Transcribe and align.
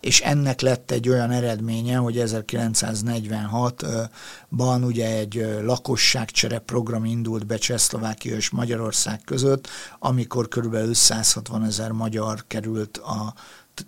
és 0.00 0.20
ennek 0.20 0.60
lett 0.60 0.90
egy 0.90 1.08
olyan 1.08 1.30
eredménye, 1.30 1.96
hogy 1.96 2.16
1946-ban 2.18 4.86
ugye 4.86 5.16
egy 5.16 5.58
lakosságcsere 5.62 6.58
program 6.58 7.04
indult 7.04 7.46
be 7.46 7.56
Csehszlovákia 7.56 8.36
és 8.36 8.50
Magyarország 8.50 9.20
között, 9.24 9.68
amikor 9.98 10.48
körülbelül 10.48 10.94
160 10.94 11.64
ezer 11.64 11.92
magyar 11.92 12.44
került 12.46 12.96
a 12.96 13.34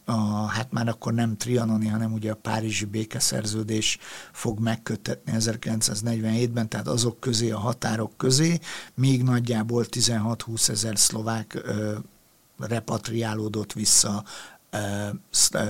a, 0.05 0.47
hát 0.47 0.73
már 0.73 0.89
akkor 0.89 1.13
nem 1.13 1.37
trianoni, 1.37 1.87
hanem 1.87 2.13
ugye 2.13 2.31
a 2.31 2.35
Párizsi 2.35 2.85
békeszerződés 2.85 3.99
fog 4.33 4.59
megkötetni 4.59 5.33
1947-ben, 5.37 6.69
tehát 6.69 6.89
azok 6.89 7.21
közé, 7.21 7.51
a 7.51 7.59
határok 7.59 8.17
közé, 8.17 8.59
még 8.95 9.23
nagyjából 9.23 9.85
16-20 9.91 10.69
ezer 10.69 10.99
szlovák 10.99 11.55
ö, 11.55 11.95
repatriálódott 12.59 13.73
vissza 13.73 14.25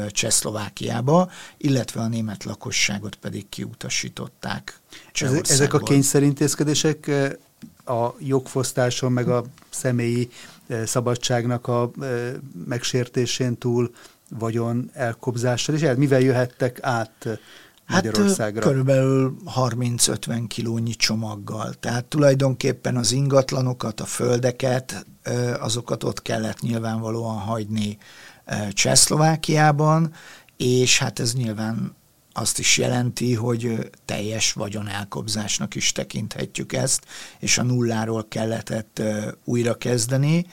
Csehszlovákiába, 0.08 1.30
illetve 1.56 2.00
a 2.00 2.08
német 2.08 2.44
lakosságot 2.44 3.14
pedig 3.14 3.48
kiutasították 3.48 4.80
Ezek 5.43 5.74
a 5.74 5.79
kényszerintézkedések 5.79 7.10
a 7.84 8.08
jogfosztáson, 8.18 9.12
meg 9.12 9.29
a 9.29 9.44
személyi 9.70 10.29
szabadságnak 10.84 11.68
a 11.68 11.90
megsértésén 12.66 13.58
túl 13.58 13.94
vagyon 14.38 14.90
elkobzással, 14.93 15.74
és 15.74 15.88
mivel 15.96 16.21
jöhettek 16.21 16.79
át 16.82 17.29
Magyarországra? 17.88 18.60
Hát 18.60 18.71
körülbelül 18.71 19.36
30-50 19.57 20.44
kilónyi 20.48 20.94
csomaggal. 20.94 21.74
Tehát 21.80 22.04
tulajdonképpen 22.04 22.96
az 22.96 23.12
ingatlanokat, 23.12 24.00
a 24.00 24.04
földeket, 24.04 25.07
azokat 25.60 26.04
ott 26.04 26.22
kellett 26.22 26.60
nyilvánvalóan 26.60 27.38
hagyni 27.38 27.98
Csehszlovákiában, 28.72 30.12
és 30.56 30.98
hát 30.98 31.18
ez 31.18 31.34
nyilván 31.34 31.94
azt 32.32 32.58
is 32.58 32.78
jelenti, 32.78 33.34
hogy 33.34 33.91
teljes 34.05 34.52
vagyon 34.52 34.88
elkobzásnak 34.88 35.74
is 35.74 35.92
tekinthetjük 35.92 36.72
ezt, 36.72 37.04
és 37.38 37.58
a 37.58 37.62
nulláról 37.62 38.28
kellett 38.28 39.02
újra 39.44 39.74
kezdeni. 39.74 40.46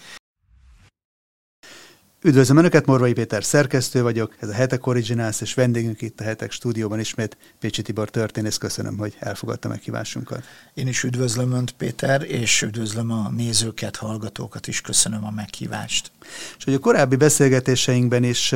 Üdvözlöm 2.21 2.57
Önöket, 2.57 2.85
Morvai 2.85 3.13
Péter 3.13 3.43
szerkesztő 3.43 4.01
vagyok, 4.01 4.35
ez 4.39 4.49
a 4.49 4.53
Hetek 4.53 4.87
Originals, 4.87 5.41
és 5.41 5.53
vendégünk 5.53 6.01
itt 6.01 6.19
a 6.19 6.23
Hetek 6.23 6.51
stúdióban 6.51 6.99
ismét 6.99 7.37
Pécsi 7.59 7.81
Tibor 7.81 8.09
történész. 8.09 8.57
Köszönöm, 8.57 8.97
hogy 8.97 9.15
elfogadta 9.19 9.67
meghívásunkat. 9.67 10.43
Én 10.73 10.87
is 10.87 11.03
üdvözlöm 11.03 11.51
Önt, 11.51 11.71
Péter, 11.71 12.21
és 12.21 12.61
üdvözlöm 12.61 13.11
a 13.11 13.29
nézőket, 13.29 13.95
hallgatókat 13.95 14.67
is, 14.67 14.81
köszönöm 14.81 15.25
a 15.25 15.31
meghívást. 15.31 16.11
És 16.57 16.63
hogy 16.63 16.73
a 16.73 16.79
korábbi 16.79 17.15
beszélgetéseinkben 17.15 18.23
is 18.23 18.55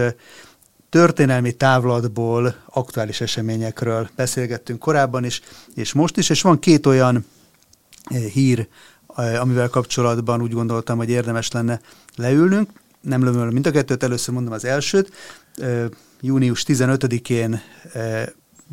történelmi 0.89 1.51
távlatból, 1.51 2.55
aktuális 2.65 3.21
eseményekről 3.21 4.09
beszélgettünk 4.15 4.79
korábban 4.79 5.23
is, 5.23 5.41
és 5.75 5.93
most 5.93 6.17
is, 6.17 6.29
és 6.29 6.41
van 6.41 6.59
két 6.59 6.85
olyan 6.85 7.25
hír, 8.33 8.67
amivel 9.39 9.69
kapcsolatban 9.69 10.41
úgy 10.41 10.53
gondoltam, 10.53 10.97
hogy 10.97 11.09
érdemes 11.09 11.51
lenne 11.51 11.81
leülnünk 12.15 12.69
nem 13.03 13.23
lömöl 13.23 13.51
mind 13.51 13.67
a 13.67 13.71
kettőt, 13.71 14.03
először 14.03 14.33
mondom 14.33 14.53
az 14.53 14.65
elsőt. 14.65 15.11
Június 16.21 16.63
15-én 16.67 17.61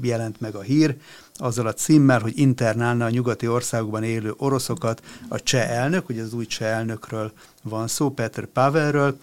jelent 0.03 0.41
meg 0.41 0.55
a 0.55 0.61
hír, 0.61 0.97
azzal 1.35 1.67
a 1.67 1.73
címmel, 1.73 2.21
hogy 2.21 2.39
internálna 2.39 3.05
a 3.05 3.11
nyugati 3.11 3.49
országokban 3.49 4.03
élő 4.03 4.35
oroszokat 4.37 5.03
a 5.29 5.43
cseh 5.43 5.71
elnök, 5.71 6.09
ugye 6.09 6.23
az 6.23 6.33
új 6.33 6.47
cseh 6.47 6.69
elnökről 6.69 7.33
van 7.63 7.89
szó, 7.89 8.11
Petr 8.11 8.47
Pavelről, 8.47 9.19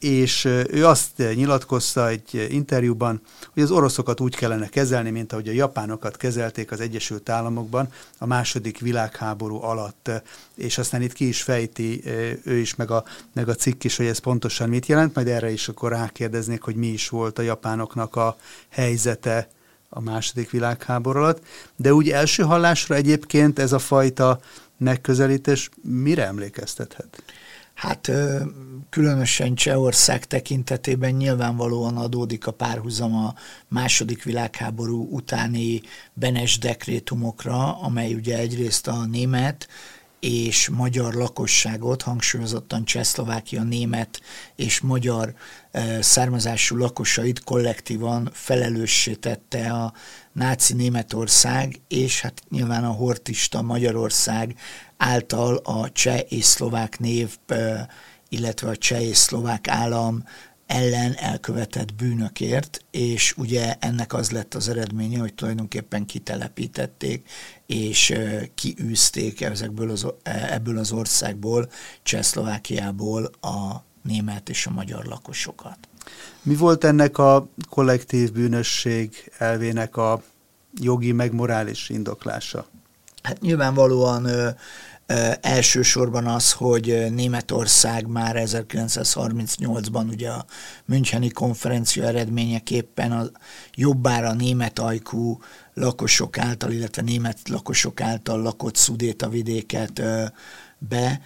és 0.00 0.44
ő 0.44 0.86
azt 0.86 1.16
nyilatkozta 1.16 2.08
egy 2.08 2.46
interjúban, 2.50 3.20
hogy 3.52 3.62
az 3.62 3.70
oroszokat 3.70 4.20
úgy 4.20 4.36
kellene 4.36 4.68
kezelni, 4.68 5.10
mint 5.10 5.32
ahogy 5.32 5.48
a 5.48 5.52
japánokat 5.52 6.16
kezelték 6.16 6.70
az 6.70 6.80
Egyesült 6.80 7.28
Államokban 7.28 7.88
a 8.18 8.26
második 8.26 8.78
világháború 8.78 9.62
alatt, 9.62 10.10
és 10.54 10.78
aztán 10.78 11.02
itt 11.02 11.12
ki 11.12 11.28
is 11.28 11.42
fejti 11.42 12.02
ő 12.44 12.56
is, 12.56 12.74
meg 12.74 12.90
a, 12.90 13.04
meg 13.32 13.48
a 13.48 13.54
cikk 13.54 13.84
is, 13.84 13.96
hogy 13.96 14.06
ez 14.06 14.18
pontosan 14.18 14.68
mit 14.68 14.86
jelent, 14.86 15.14
majd 15.14 15.28
erre 15.28 15.50
is 15.50 15.68
akkor 15.68 15.90
rákérdeznék, 15.90 16.62
hogy 16.62 16.76
mi 16.76 16.86
is 16.86 17.08
volt 17.08 17.38
a 17.38 17.42
japánoknak 17.42 18.16
a 18.16 18.36
helyzete 18.68 19.48
a 19.88 20.00
második 20.00 20.50
világháború 20.50 21.18
alatt. 21.18 21.42
De 21.76 21.94
úgy 21.94 22.10
első 22.10 22.42
hallásra 22.42 22.94
egyébként 22.94 23.58
ez 23.58 23.72
a 23.72 23.78
fajta 23.78 24.40
megközelítés 24.76 25.70
mire 25.82 26.26
emlékeztethet? 26.26 27.22
Hát 27.76 28.10
különösen 28.90 29.54
Csehország 29.54 30.24
tekintetében 30.24 31.14
nyilvánvalóan 31.14 31.96
adódik 31.96 32.46
a 32.46 32.50
párhuzam 32.50 33.14
a 33.14 33.34
második 33.68 34.22
világháború 34.22 35.08
utáni 35.10 35.80
Benes 36.14 36.58
dekrétumokra, 36.58 37.80
amely 37.80 38.14
ugye 38.14 38.38
egyrészt 38.38 38.86
a 38.88 39.04
német 39.04 39.68
és 40.20 40.68
magyar 40.68 41.14
lakosságot, 41.14 42.02
hangsúlyozottan 42.02 42.84
Csehszlovákia 42.84 43.62
német 43.62 44.20
és 44.54 44.80
magyar 44.80 45.34
származású 46.00 46.76
lakosait 46.76 47.44
kollektívan 47.44 48.30
felelőssé 48.32 49.14
tette 49.14 49.72
a 49.72 49.92
náci 50.32 50.74
Németország, 50.74 51.80
és 51.88 52.20
hát 52.20 52.42
nyilván 52.50 52.84
a 52.84 52.92
hortista 52.92 53.62
Magyarország 53.62 54.54
által 54.96 55.56
a 55.56 55.92
cseh 55.92 56.20
és 56.28 56.44
szlovák 56.44 56.98
név, 56.98 57.36
illetve 58.28 58.68
a 58.68 58.76
cseh 58.76 59.02
és 59.02 59.16
szlovák 59.16 59.68
állam 59.68 60.24
ellen 60.66 61.14
elkövetett 61.14 61.94
bűnökért, 61.94 62.84
és 62.90 63.34
ugye 63.36 63.74
ennek 63.78 64.12
az 64.12 64.30
lett 64.30 64.54
az 64.54 64.68
eredménye, 64.68 65.18
hogy 65.18 65.34
tulajdonképpen 65.34 66.06
kitelepítették, 66.06 67.28
és 67.66 68.14
kiűzték 68.54 69.40
ezekből 69.40 69.90
az, 69.90 70.06
e, 70.22 70.48
ebből 70.52 70.78
az 70.78 70.92
országból, 70.92 71.70
Csehszlovákiából 72.02 73.24
a 73.40 73.84
német 74.02 74.48
és 74.48 74.66
a 74.66 74.70
magyar 74.70 75.04
lakosokat. 75.04 75.78
Mi 76.42 76.56
volt 76.56 76.84
ennek 76.84 77.18
a 77.18 77.48
kollektív 77.68 78.32
bűnösség 78.32 79.30
elvének 79.38 79.96
a 79.96 80.22
jogi 80.80 81.12
meg 81.12 81.32
morális 81.32 81.88
indoklása? 81.88 82.66
Hát 83.22 83.40
nyilvánvalóan 83.40 84.28
elsősorban 85.40 86.26
az, 86.26 86.52
hogy 86.52 87.06
Németország 87.10 88.06
már 88.06 88.42
1938-ban 88.46 90.08
ugye 90.08 90.30
a 90.30 90.44
Müncheni 90.84 91.28
konferencia 91.28 92.04
eredményeképpen 92.04 93.12
a 93.12 93.30
jobbára 93.74 94.32
német 94.32 94.78
ajkú 94.78 95.38
lakosok 95.74 96.38
által, 96.38 96.70
illetve 96.70 97.02
német 97.02 97.38
lakosok 97.48 98.00
által 98.00 98.42
lakott 98.42 98.76
szudéta 98.76 99.28
vidéket 99.28 100.02
be 100.78 101.20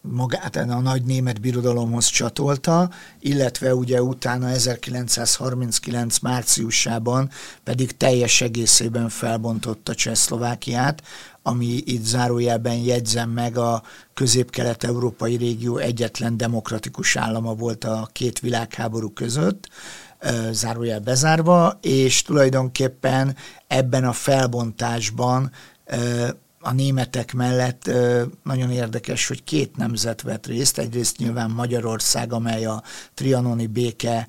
magát 0.00 0.56
a 0.56 0.80
nagy 0.80 1.02
német 1.02 1.40
birodalomhoz 1.40 2.06
csatolta, 2.06 2.90
illetve 3.20 3.74
ugye 3.74 4.02
utána 4.02 4.48
1939 4.48 6.18
márciusában 6.18 7.30
pedig 7.62 7.96
teljes 7.96 8.40
egészében 8.40 9.08
felbontotta 9.08 9.94
Csehszlovákiát, 9.94 11.02
ami 11.46 11.66
itt 11.66 12.04
zárójelben 12.04 12.74
jegyzem 12.76 13.30
meg 13.30 13.56
a 13.56 13.82
közép-kelet-európai 14.14 15.36
régió 15.36 15.76
egyetlen 15.76 16.36
demokratikus 16.36 17.16
állama 17.16 17.54
volt 17.54 17.84
a 17.84 18.08
két 18.12 18.38
világháború 18.38 19.12
között, 19.12 19.68
zárójel 20.50 21.00
bezárva, 21.00 21.78
és 21.82 22.22
tulajdonképpen 22.22 23.36
ebben 23.66 24.04
a 24.04 24.12
felbontásban 24.12 25.50
a 26.60 26.72
németek 26.72 27.32
mellett 27.32 27.90
nagyon 28.42 28.70
érdekes, 28.70 29.28
hogy 29.28 29.44
két 29.44 29.76
nemzet 29.76 30.22
vett 30.22 30.46
részt. 30.46 30.78
Egyrészt 30.78 31.18
nyilván 31.18 31.50
Magyarország, 31.50 32.32
amely 32.32 32.64
a 32.64 32.82
trianoni 33.14 33.66
béke 33.66 34.28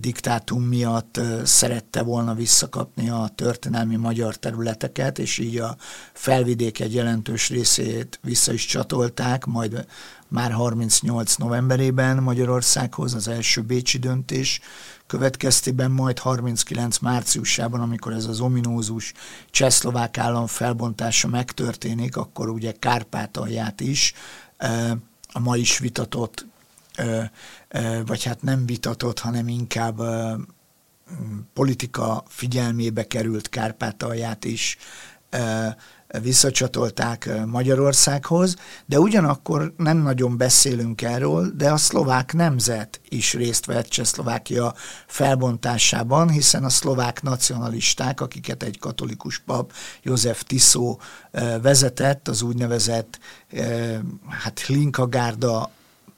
diktátum 0.00 0.62
miatt 0.62 1.20
szerette 1.44 2.02
volna 2.02 2.34
visszakapni 2.34 3.08
a 3.08 3.30
történelmi 3.34 3.96
magyar 3.96 4.36
területeket, 4.36 5.18
és 5.18 5.38
így 5.38 5.58
a 5.58 5.76
felvidék 6.12 6.80
egy 6.80 6.94
jelentős 6.94 7.48
részét 7.48 8.18
vissza 8.22 8.52
is 8.52 8.66
csatolták, 8.66 9.44
majd 9.44 9.86
már 10.28 10.52
38 10.52 11.34
novemberében 11.34 12.22
Magyarországhoz 12.22 13.14
az 13.14 13.28
első 13.28 13.60
bécsi 13.60 13.98
döntés 13.98 14.60
következtében 15.06 15.90
majd 15.90 16.18
39 16.18 16.98
márciusában, 16.98 17.80
amikor 17.80 18.12
ez 18.12 18.24
az 18.24 18.40
ominózus 18.40 19.12
csehszlovák 19.50 20.18
állam 20.18 20.46
felbontása 20.46 21.28
megtörténik, 21.28 22.16
akkor 22.16 22.48
ugye 22.48 22.72
Kárpátalját 22.78 23.80
is 23.80 24.12
a 25.32 25.38
ma 25.38 25.56
is 25.56 25.78
vitatott, 25.78 26.46
vagy 28.06 28.24
hát 28.24 28.42
nem 28.42 28.66
vitatott, 28.66 29.18
hanem 29.18 29.48
inkább 29.48 30.00
politika 31.52 32.22
figyelmébe 32.28 33.06
került 33.06 33.48
Kárpátalját 33.48 34.44
is 34.44 34.76
visszacsatolták 36.20 37.30
Magyarországhoz, 37.46 38.56
de 38.86 38.98
ugyanakkor 38.98 39.74
nem 39.76 39.96
nagyon 39.96 40.36
beszélünk 40.36 41.02
erről, 41.02 41.50
de 41.56 41.70
a 41.70 41.76
szlovák 41.76 42.32
nemzet 42.32 43.00
is 43.08 43.32
részt 43.32 43.66
vett 43.66 43.86
Csehszlovákia 43.86 44.74
felbontásában, 45.06 46.30
hiszen 46.30 46.64
a 46.64 46.68
szlovák 46.68 47.22
nacionalisták, 47.22 48.20
akiket 48.20 48.62
egy 48.62 48.78
katolikus 48.78 49.38
pap, 49.38 49.72
József 50.02 50.42
Tiszó 50.42 51.00
vezetett, 51.62 52.28
az 52.28 52.42
úgynevezett 52.42 53.18
hát 54.28 54.60
Hlinkagárda 54.60 55.70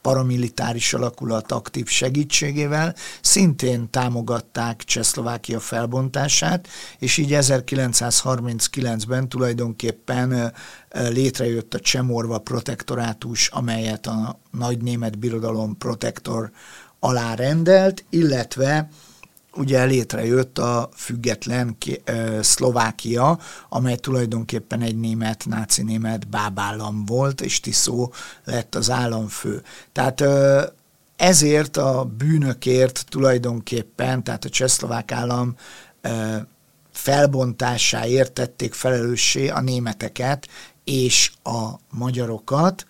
paramilitáris 0.05 0.95
alakulat 0.95 1.53
aktív 1.53 1.87
segítségével 1.87 2.95
szintén 3.21 3.91
támogatták 3.91 4.83
Csehszlovákia 4.83 5.61
felbontását, 5.61 6.69
és 6.99 7.17
így 7.17 7.31
1939-ben 7.33 9.29
tulajdonképpen 9.29 10.53
létrejött 10.91 11.75
a 11.75 11.81
Csemorva 11.81 12.39
protektorátus, 12.39 13.49
amelyet 13.49 14.07
a 14.07 14.41
nagy 14.51 14.83
német 14.83 15.19
birodalom 15.19 15.79
protektor 15.79 16.51
alá 16.99 17.35
rendelt, 17.35 18.05
illetve 18.11 18.89
ugye 19.57 19.85
létrejött 19.85 20.59
a 20.59 20.89
független 20.95 21.77
Szlovákia, 22.41 23.39
amely 23.69 23.97
tulajdonképpen 23.97 24.81
egy 24.81 24.97
német, 24.97 25.45
náci 25.47 25.83
német 25.83 26.29
bábállam 26.29 27.05
volt, 27.05 27.41
és 27.41 27.61
Tiszó 27.61 28.13
lett 28.45 28.75
az 28.75 28.91
államfő. 28.91 29.63
Tehát 29.93 30.25
ezért 31.17 31.77
a 31.77 32.05
bűnökért 32.17 33.05
tulajdonképpen, 33.09 34.25
tehát 34.25 34.45
a 34.45 34.49
csehszlovák 34.49 35.13
állam 35.13 35.57
felbontásáért 36.93 38.33
tették 38.33 38.75
felelőssé 38.75 39.49
a 39.49 39.61
németeket 39.61 40.49
és 40.85 41.33
a 41.43 41.71
magyarokat. 41.91 42.87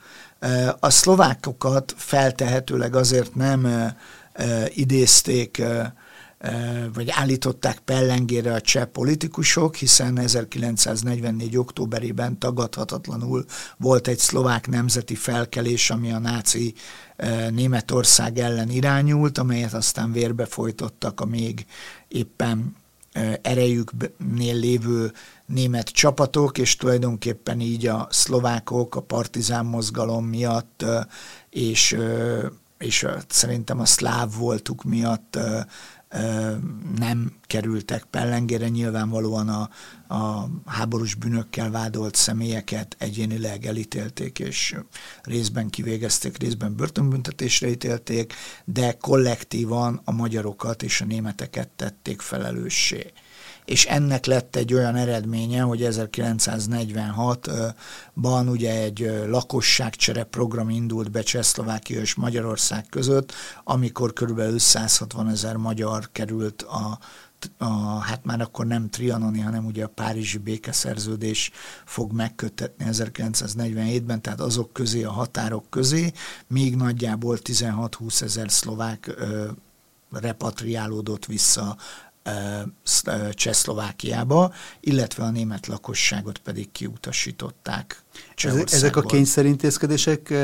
A 0.80 0.90
szlovákokat 0.90 1.94
feltehetőleg 1.96 2.94
azért 2.94 3.34
nem 3.34 3.92
idézték 4.68 5.62
vagy 6.94 7.10
állították 7.10 7.78
pellengére 7.78 8.54
a 8.54 8.60
cseh 8.60 8.84
politikusok, 8.84 9.76
hiszen 9.76 10.18
1944. 10.18 11.56
októberében 11.56 12.38
tagadhatatlanul 12.38 13.44
volt 13.76 14.08
egy 14.08 14.18
szlovák 14.18 14.68
nemzeti 14.68 15.14
felkelés, 15.14 15.90
ami 15.90 16.12
a 16.12 16.18
náci 16.18 16.74
Németország 17.50 18.38
ellen 18.38 18.70
irányult, 18.70 19.38
amelyet 19.38 19.74
aztán 19.74 20.12
vérbe 20.12 20.46
folytottak 20.46 21.20
a 21.20 21.24
még 21.24 21.66
éppen 22.08 22.76
erejüknél 23.42 24.54
lévő 24.54 25.12
német 25.46 25.88
csapatok, 25.88 26.58
és 26.58 26.76
tulajdonképpen 26.76 27.60
így 27.60 27.86
a 27.86 28.06
szlovákok 28.10 28.94
a 28.96 29.00
partizán 29.00 29.64
mozgalom 29.64 30.26
miatt, 30.26 30.84
és, 31.50 31.96
és 32.78 33.06
szerintem 33.28 33.80
a 33.80 33.84
szláv 33.84 34.30
voltuk 34.38 34.82
miatt 34.84 35.38
nem 36.96 37.32
kerültek 37.46 38.04
pellengére, 38.04 38.68
nyilvánvalóan 38.68 39.48
a, 39.48 39.70
a 40.14 40.48
háborús 40.66 41.14
bűnökkel 41.14 41.70
vádolt 41.70 42.14
személyeket 42.14 42.96
egyénileg 42.98 43.66
elítélték, 43.66 44.38
és 44.38 44.76
részben 45.22 45.70
kivégezték, 45.70 46.38
részben 46.38 46.76
börtönbüntetésre 46.76 47.68
ítélték, 47.68 48.32
de 48.64 48.92
kollektívan 48.92 50.00
a 50.04 50.12
magyarokat 50.12 50.82
és 50.82 51.00
a 51.00 51.04
németeket 51.04 51.68
tették 51.68 52.20
felelőssé 52.20 53.12
és 53.64 53.86
ennek 53.86 54.26
lett 54.26 54.56
egy 54.56 54.74
olyan 54.74 54.96
eredménye, 54.96 55.60
hogy 55.60 55.86
1946-ban 55.90 58.50
ugye 58.50 58.82
egy 58.82 59.22
lakosságcsere 59.26 60.24
program 60.24 60.70
indult 60.70 61.10
be 61.10 61.22
Csehszlovákia 61.22 62.00
és 62.00 62.14
Magyarország 62.14 62.86
között, 62.90 63.32
amikor 63.64 64.12
körülbelül 64.12 64.58
160 64.58 65.28
ezer 65.28 65.56
magyar 65.56 66.08
került 66.12 66.62
a 66.62 66.98
a, 67.58 67.98
hát 67.98 68.24
már 68.24 68.40
akkor 68.40 68.66
nem 68.66 68.90
trianoni, 68.90 69.40
hanem 69.40 69.66
ugye 69.66 69.84
a 69.84 69.88
Párizsi 69.88 70.38
békeszerződés 70.38 71.50
fog 71.84 72.12
megkötetni 72.12 72.84
1947-ben, 72.88 74.22
tehát 74.22 74.40
azok 74.40 74.72
közé, 74.72 75.02
a 75.02 75.10
határok 75.10 75.70
közé, 75.70 76.12
még 76.46 76.76
nagyjából 76.76 77.38
16-20 77.42 78.22
ezer 78.22 78.50
szlovák 78.50 79.14
repatriálódott 80.10 81.26
vissza 81.26 81.76
Csehszlovákiába, 83.30 84.52
illetve 84.80 85.24
a 85.24 85.30
német 85.30 85.66
lakosságot 85.66 86.38
pedig 86.38 86.72
kiutasították 86.72 88.02
Ezek 88.64 88.96
a 88.96 89.02
kényszerintézkedések 89.02 90.34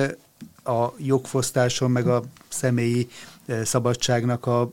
a 0.64 0.86
jogfosztáson, 0.98 1.90
meg 1.90 2.06
a 2.06 2.22
személyi 2.48 3.08
szabadságnak 3.64 4.46
a 4.46 4.70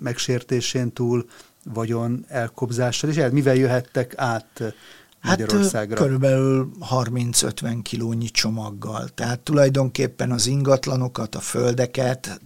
megsértésén 0.00 0.92
túl 0.92 1.28
vagyon 1.72 2.24
elkobzással, 2.28 3.10
és 3.10 3.22
mivel 3.30 3.54
jöhettek 3.54 4.12
át 4.16 4.74
Magyarországra? 5.22 5.96
Hát 5.96 6.04
körülbelül 6.04 6.70
30-50 6.90 7.78
kilónyi 7.82 8.28
csomaggal. 8.28 9.08
Tehát 9.08 9.40
tulajdonképpen 9.40 10.30
az 10.30 10.46
ingatlanokat, 10.46 11.34
a 11.34 11.40
földeket, 11.40 12.40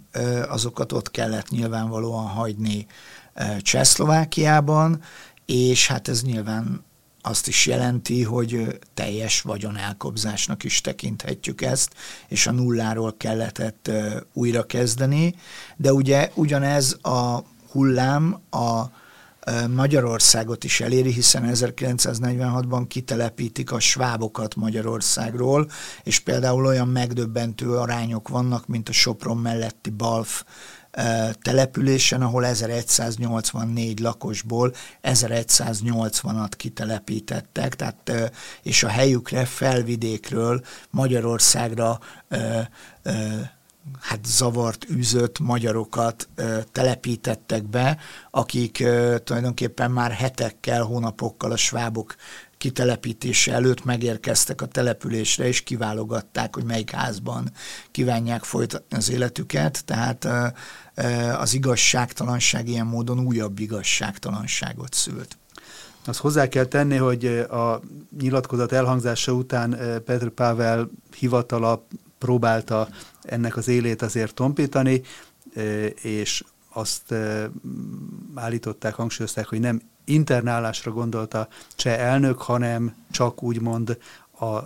azokat 0.48 0.92
ott 0.92 1.10
kellett 1.10 1.48
nyilvánvalóan 1.48 2.26
hagyni 2.26 2.86
Csehszlovákiában, 3.58 5.02
és 5.46 5.86
hát 5.86 6.08
ez 6.08 6.22
nyilván 6.22 6.84
azt 7.22 7.48
is 7.48 7.66
jelenti, 7.66 8.22
hogy 8.22 8.78
teljes 8.94 9.40
vagyonelkobzásnak 9.40 10.64
is 10.64 10.80
tekinthetjük 10.80 11.62
ezt, 11.62 11.94
és 12.28 12.46
a 12.46 12.52
nulláról 12.52 13.14
kellett 13.16 13.90
újra 14.32 14.62
kezdeni, 14.62 15.34
de 15.76 15.92
ugye 15.92 16.30
ugyanez 16.34 16.98
a 17.02 17.44
hullám 17.70 18.40
a 18.50 18.84
Magyarországot 19.74 20.64
is 20.64 20.80
eléri, 20.80 21.12
hiszen 21.12 21.50
1946-ban 21.54 22.84
kitelepítik 22.88 23.72
a 23.72 23.80
svábokat 23.80 24.54
Magyarországról, 24.54 25.70
és 26.02 26.18
például 26.18 26.66
olyan 26.66 26.88
megdöbbentő 26.88 27.76
arányok 27.76 28.28
vannak, 28.28 28.66
mint 28.66 28.88
a 28.88 28.92
Sopron 28.92 29.36
melletti 29.36 29.90
Balf 29.90 30.44
településen, 31.42 32.22
ahol 32.22 32.46
1184 32.46 34.00
lakosból 34.00 34.74
1180-at 35.02 36.52
kitelepítettek, 36.56 37.76
tehát, 37.76 38.32
és 38.62 38.82
a 38.82 38.88
helyükre 38.88 39.44
felvidékről 39.44 40.64
Magyarországra 40.90 41.98
hát 44.00 44.24
zavart, 44.24 44.86
űzött 44.90 45.38
magyarokat 45.38 46.28
telepítettek 46.72 47.64
be, 47.64 47.98
akik 48.30 48.84
tulajdonképpen 49.24 49.90
már 49.90 50.10
hetekkel, 50.10 50.82
hónapokkal 50.82 51.50
a 51.50 51.56
svábok 51.56 52.14
kitelepítése 52.60 53.52
előtt 53.52 53.84
megérkeztek 53.84 54.62
a 54.62 54.66
településre, 54.66 55.46
és 55.46 55.62
kiválogatták, 55.62 56.54
hogy 56.54 56.64
melyik 56.64 56.90
házban 56.90 57.50
kívánják 57.90 58.44
folytatni 58.44 58.96
az 58.96 59.10
életüket, 59.10 59.84
tehát 59.84 60.28
az 61.38 61.54
igazságtalanság 61.54 62.68
ilyen 62.68 62.86
módon 62.86 63.20
újabb 63.20 63.58
igazságtalanságot 63.58 64.94
szült. 64.94 65.38
Azt 66.04 66.18
hozzá 66.18 66.48
kell 66.48 66.64
tenni, 66.64 66.96
hogy 66.96 67.26
a 67.50 67.80
nyilatkozat 68.18 68.72
elhangzása 68.72 69.32
után 69.32 69.70
Petr 70.04 70.28
Pável 70.28 70.90
hivatala 71.16 71.86
próbálta 72.18 72.88
ennek 73.22 73.56
az 73.56 73.68
élét 73.68 74.02
azért 74.02 74.34
tompítani, 74.34 75.02
és 76.02 76.44
azt 76.72 77.14
állították, 78.34 78.94
hangsúlyozták, 78.94 79.46
hogy 79.46 79.60
nem 79.60 79.80
internálásra 80.04 80.92
gondolta 80.92 81.48
cseh 81.76 81.98
elnök, 81.98 82.42
hanem 82.42 82.94
csak 83.10 83.42
úgymond 83.42 83.98
a 84.40 84.58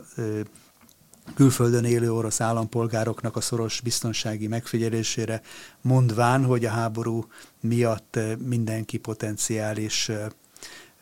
külföldön 1.35 1.85
élő 1.85 2.13
orosz 2.13 2.41
állampolgároknak 2.41 3.37
a 3.37 3.41
szoros 3.41 3.81
biztonsági 3.81 4.47
megfigyelésére, 4.47 5.43
mondván, 5.81 6.45
hogy 6.45 6.65
a 6.65 6.71
háború 6.71 7.27
miatt 7.61 8.19
mindenki 8.39 8.99
potenciális 8.99 10.11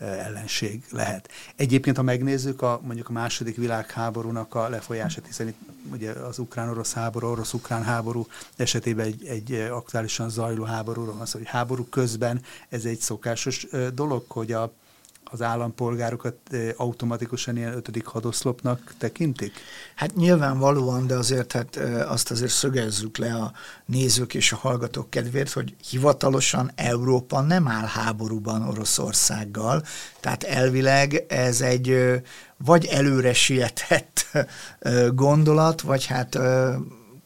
ellenség 0.02 0.84
lehet. 0.90 1.28
Egyébként, 1.56 1.96
ha 1.96 2.02
megnézzük 2.02 2.62
a, 2.62 2.80
mondjuk 2.82 3.08
a 3.08 3.12
második 3.12 3.56
világháborúnak 3.56 4.54
a 4.54 4.68
lefolyását, 4.68 5.26
hiszen 5.26 5.48
itt 5.48 5.58
ugye 5.92 6.10
az 6.10 6.38
ukrán-orosz 6.38 6.92
háború, 6.92 7.26
orosz-ukrán 7.26 7.82
háború 7.82 8.26
esetében 8.56 9.06
egy, 9.06 9.26
egy 9.26 9.52
aktuálisan 9.52 10.30
zajló 10.30 10.64
háborúról 10.64 11.14
van 11.16 11.26
szó, 11.26 11.38
hogy 11.38 11.48
háború 11.48 11.84
közben 11.84 12.40
ez 12.68 12.84
egy 12.84 13.00
szokásos 13.00 13.66
dolog, 13.94 14.24
hogy 14.28 14.52
a 14.52 14.72
az 15.32 15.42
állampolgárokat 15.42 16.36
automatikusan 16.76 17.56
ilyen 17.56 17.72
ötödik 17.72 18.06
hadoszlopnak 18.06 18.94
tekintik? 18.98 19.52
Hát 19.94 20.14
nyilvánvalóan, 20.14 21.06
de 21.06 21.14
azért 21.14 21.52
hát 21.52 21.76
azt 22.06 22.30
azért 22.30 22.50
szögezzük 22.50 23.16
le 23.16 23.34
a 23.34 23.52
nézők 23.86 24.34
és 24.34 24.52
a 24.52 24.56
hallgatók 24.56 25.10
kedvéért, 25.10 25.52
hogy 25.52 25.74
hivatalosan 25.90 26.70
Európa 26.74 27.40
nem 27.40 27.68
áll 27.68 27.86
háborúban 27.86 28.68
Oroszországgal, 28.68 29.82
tehát 30.20 30.42
elvileg 30.42 31.24
ez 31.28 31.60
egy 31.60 31.96
vagy 32.56 32.86
előre 32.86 33.32
sietett 33.34 34.26
gondolat, 35.14 35.80
vagy 35.80 36.06
hát 36.06 36.38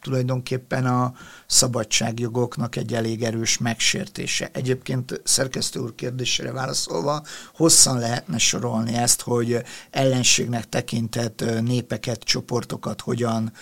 tulajdonképpen 0.06 0.86
a 0.86 1.12
szabadságjogoknak 1.46 2.76
egy 2.76 2.94
elég 2.94 3.22
erős 3.22 3.58
megsértése. 3.58 4.50
Egyébként 4.52 5.20
szerkesztő 5.24 5.80
úr 5.80 5.94
kérdésére 5.94 6.52
válaszolva, 6.52 7.22
hosszan 7.54 7.98
lehetne 7.98 8.38
sorolni 8.38 8.94
ezt, 8.94 9.22
hogy 9.22 9.62
ellenségnek 9.90 10.68
tekintett 10.68 11.44
népeket, 11.60 12.20
csoportokat 12.20 13.00
hogyan 13.00 13.52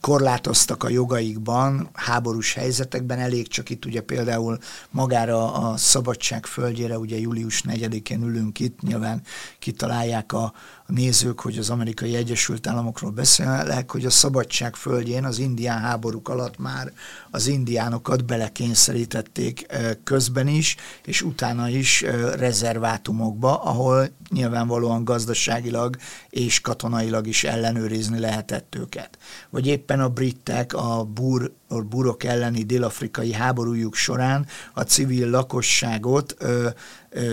korlátoztak 0.00 0.82
a 0.84 0.88
jogaikban, 0.88 1.88
háborús 1.92 2.54
helyzetekben, 2.54 3.18
elég 3.18 3.48
csak 3.48 3.70
itt 3.70 3.84
ugye 3.84 4.00
például 4.00 4.58
magára 4.90 5.52
a 5.52 5.76
szabadság 5.76 6.46
földjére, 6.46 6.98
ugye 6.98 7.18
július 7.18 7.62
4-én 7.68 8.22
ülünk 8.22 8.60
itt, 8.60 8.80
nyilván 8.80 9.22
kitalálják 9.58 10.32
a, 10.32 10.52
nézők, 10.94 11.40
hogy 11.40 11.58
az 11.58 11.70
amerikai 11.70 12.14
Egyesült 12.14 12.66
Államokról 12.66 13.10
beszélnek, 13.10 13.90
hogy 13.90 14.04
a 14.04 14.10
szabadság 14.10 14.76
földjén 14.76 15.24
az 15.24 15.38
indián 15.38 15.80
háborúk 15.80 16.28
alatt 16.28 16.58
már 16.58 16.92
az 17.30 17.46
indiánokat 17.46 18.24
belekényszerítették 18.24 19.66
közben 20.04 20.46
is, 20.46 20.76
és 21.04 21.22
utána 21.22 21.68
is 21.68 22.04
rezervátumokba, 22.36 23.62
ahol 23.62 24.08
nyilvánvalóan 24.30 25.04
gazdaságilag 25.04 25.96
és 26.30 26.60
katonailag 26.60 27.26
is 27.26 27.44
ellenőrizni 27.44 28.18
lehetett 28.18 28.74
őket. 28.74 29.18
Vagy 29.50 29.66
éppen 29.66 30.00
a 30.00 30.08
britek 30.08 30.74
a 30.74 31.04
búr, 31.04 31.52
a 31.68 31.80
burok 31.80 32.24
elleni 32.24 32.62
dél-afrikai 32.62 33.32
háborújuk 33.32 33.94
során 33.94 34.46
a 34.72 34.80
civil 34.80 35.30
lakosságot 35.30 36.36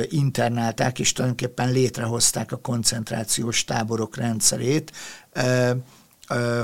internálták, 0.10 1.00
és 1.00 1.12
tulajdonképpen 1.12 1.72
létrehozták 1.72 2.52
a 2.52 2.58
koncentrációs 2.58 3.64
táborok 3.64 4.16
rendszerét, 4.16 4.92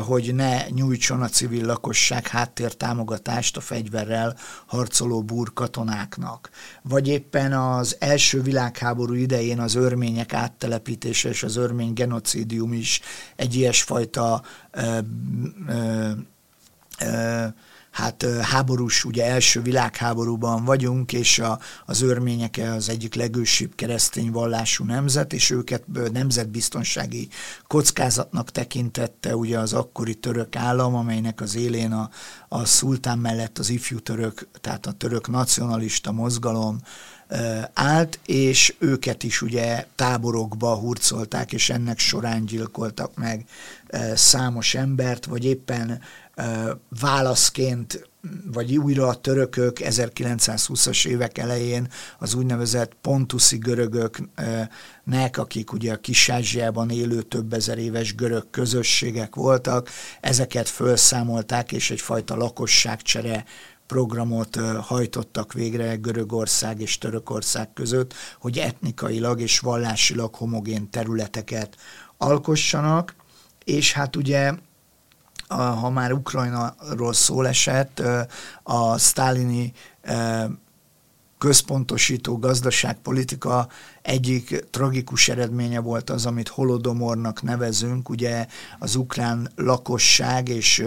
hogy 0.06 0.36
ne 0.36 0.70
nyújtson 0.70 1.22
a 1.22 1.28
civil 1.28 1.66
lakosság 1.66 2.28
háttértámogatást 2.28 3.58
a 3.58 3.62
fegyverrel 3.62 4.38
harcoló 4.66 5.24
búr 5.24 5.54
katonáknak. 5.54 6.50
Vagy 6.82 7.08
éppen 7.08 7.54
az 7.54 7.96
első 8.00 8.42
világháború 8.42 9.14
idején 9.14 9.60
az 9.60 9.76
örmények 9.76 10.34
áttelepítése 10.34 11.30
és 11.30 11.44
az 11.44 11.56
örmény 11.56 11.94
genocidium 11.94 12.74
is 12.74 13.02
egy 13.36 13.56
ilyesfajta 13.56 14.44
ö, 14.72 15.00
ö, 15.68 16.12
hát 17.96 18.25
háborús, 18.42 19.06
ugye 19.06 19.25
első 19.25 19.62
világháborúban 19.62 20.66
vagyunk, 20.66 21.14
és 21.14 21.40
a, 21.40 21.60
az 21.86 22.02
örmények 22.02 22.62
az 22.75 22.90
egyik 22.90 23.14
legősibb 23.14 23.75
keresztény 23.75 24.32
vallású 24.32 24.84
nemzet, 24.84 25.34
és 25.34 25.50
őket 25.50 25.84
nemzetbiztonsági 26.12 27.28
kockázatnak 27.68 28.52
tekintette 28.52 29.36
ugye 29.36 29.60
az 29.60 29.74
akkori 29.74 30.14
török 30.14 30.56
állam, 30.56 30.96
amelynek 30.96 31.42
az 31.42 31.56
élén 31.56 31.92
a, 31.92 32.10
a 32.48 32.66
szultán 32.66 33.18
mellett 33.18 33.58
az 33.58 33.70
ifjú 33.70 34.00
török, 34.00 34.48
tehát 34.62 34.86
a 34.86 34.92
török 34.92 35.30
nacionalista 35.30 36.12
mozgalom, 36.12 36.80
állt, 37.74 38.20
és 38.25 38.75
őket 38.80 39.24
is 39.24 39.42
ugye 39.42 39.86
táborokba 39.96 40.75
hurcolták, 40.75 41.54
és 41.54 41.70
ennek 41.70 42.00
során 42.00 42.46
gyilkoltak 42.46 43.16
meg 43.16 43.46
számos 44.16 44.75
embert, 44.75 45.25
vagy 45.25 45.46
éppen 45.46 46.02
válaszként 47.00 48.10
vagy 48.51 48.77
újra 48.77 49.08
a 49.08 49.15
törökök 49.15 49.77
1920-as 49.82 51.08
évek 51.08 51.38
elején 51.38 51.88
az 52.20 52.34
úgynevezett 52.34 52.96
pontuszi 53.01 53.58
görögöknek, 53.58 55.38
akik 55.38 55.74
ugye 55.74 55.94
a 55.94 55.98
kis 55.98 56.32
élő 56.89 57.22
több 57.22 57.54
ezer 57.54 57.77
éves 57.77 58.15
görög 58.15 58.50
közösségek 58.50 59.36
voltak, 59.36 59.89
ezeket 60.22 60.70
felszámolták, 60.70 61.72
és 61.72 61.92
egyfajta 61.92 62.36
lakosságcsere 62.36 63.46
programot 63.88 64.56
hajtottak 64.82 65.54
végre 65.54 65.96
Görögország 65.96 66.82
és 66.82 66.98
Törökország 66.98 67.74
között, 67.74 68.13
hogy 68.39 68.58
etnikailag 68.58 69.42
és 69.42 69.60
vallásilag 69.60 70.36
homogén 70.36 70.89
területeket 70.89 71.75
alkossanak, 72.18 73.15
és 73.63 73.94
hát 73.94 74.15
ugye 74.15 74.54
ha 75.48 75.90
már 75.90 76.12
Ukrajnaról 76.12 77.14
szól 77.14 77.48
esett, 77.48 78.02
a 78.64 78.98
sztálini 78.98 79.74
központosító 81.38 82.38
gazdaságpolitika 82.38 83.68
egyik 84.02 84.66
tragikus 84.70 85.30
eredménye 85.30 85.80
volt 85.80 86.10
az, 86.10 86.25
amit 86.25 86.48
holodomornak 86.48 87.42
nevezünk, 87.42 88.10
ugye 88.10 88.48
az 88.80 88.96
ukrán 88.96 89.52
lakosság 89.56 90.50
és 90.50 90.86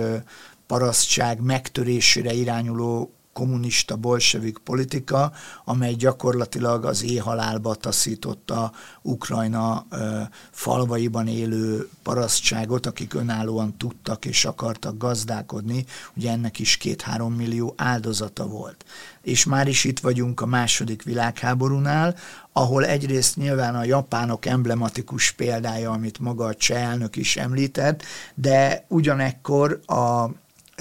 parasztság 0.66 1.40
megtörésére 1.40 2.32
irányuló 2.32 3.12
kommunista 3.38 3.96
bolsevik 3.96 4.58
politika, 4.58 5.32
amely 5.64 5.94
gyakorlatilag 5.94 6.84
az 6.84 7.04
éhalálba 7.04 7.74
taszította 7.74 8.72
Ukrajna 9.02 9.86
ö, 9.90 10.20
falvaiban 10.50 11.26
élő 11.26 11.88
parasztságot, 12.02 12.86
akik 12.86 13.14
önállóan 13.14 13.76
tudtak 13.76 14.24
és 14.24 14.44
akartak 14.44 14.96
gazdálkodni, 14.98 15.84
ugye 16.16 16.30
ennek 16.30 16.58
is 16.58 16.76
két-három 16.76 17.34
millió 17.34 17.74
áldozata 17.76 18.46
volt. 18.46 18.84
És 19.22 19.44
már 19.44 19.68
is 19.68 19.84
itt 19.84 20.00
vagyunk 20.00 20.40
a 20.40 20.46
második 20.46 21.02
világháborúnál, 21.02 22.14
ahol 22.52 22.84
egyrészt 22.84 23.36
nyilván 23.36 23.74
a 23.74 23.84
japánok 23.84 24.46
emblematikus 24.46 25.30
példája, 25.30 25.90
amit 25.90 26.18
maga 26.18 26.44
a 26.44 26.54
cseh 26.54 26.82
elnök 26.82 27.16
is 27.16 27.36
említett, 27.36 28.02
de 28.34 28.84
ugyanekkor 28.88 29.80
a 29.86 30.28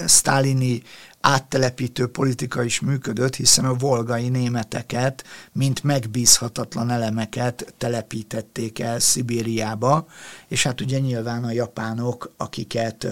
sztálini 0.06 0.82
áttelepítő 1.20 2.06
politika 2.06 2.62
is 2.62 2.80
működött, 2.80 3.36
hiszen 3.36 3.64
a 3.64 3.74
volgai 3.74 4.28
németeket, 4.28 5.24
mint 5.52 5.82
megbízhatatlan 5.82 6.90
elemeket 6.90 7.74
telepítették 7.78 8.78
el 8.78 8.98
Szibériába, 8.98 10.06
és 10.48 10.62
hát 10.62 10.80
ugye 10.80 10.98
nyilván 10.98 11.44
a 11.44 11.50
japánok, 11.50 12.32
akiket 12.36 13.06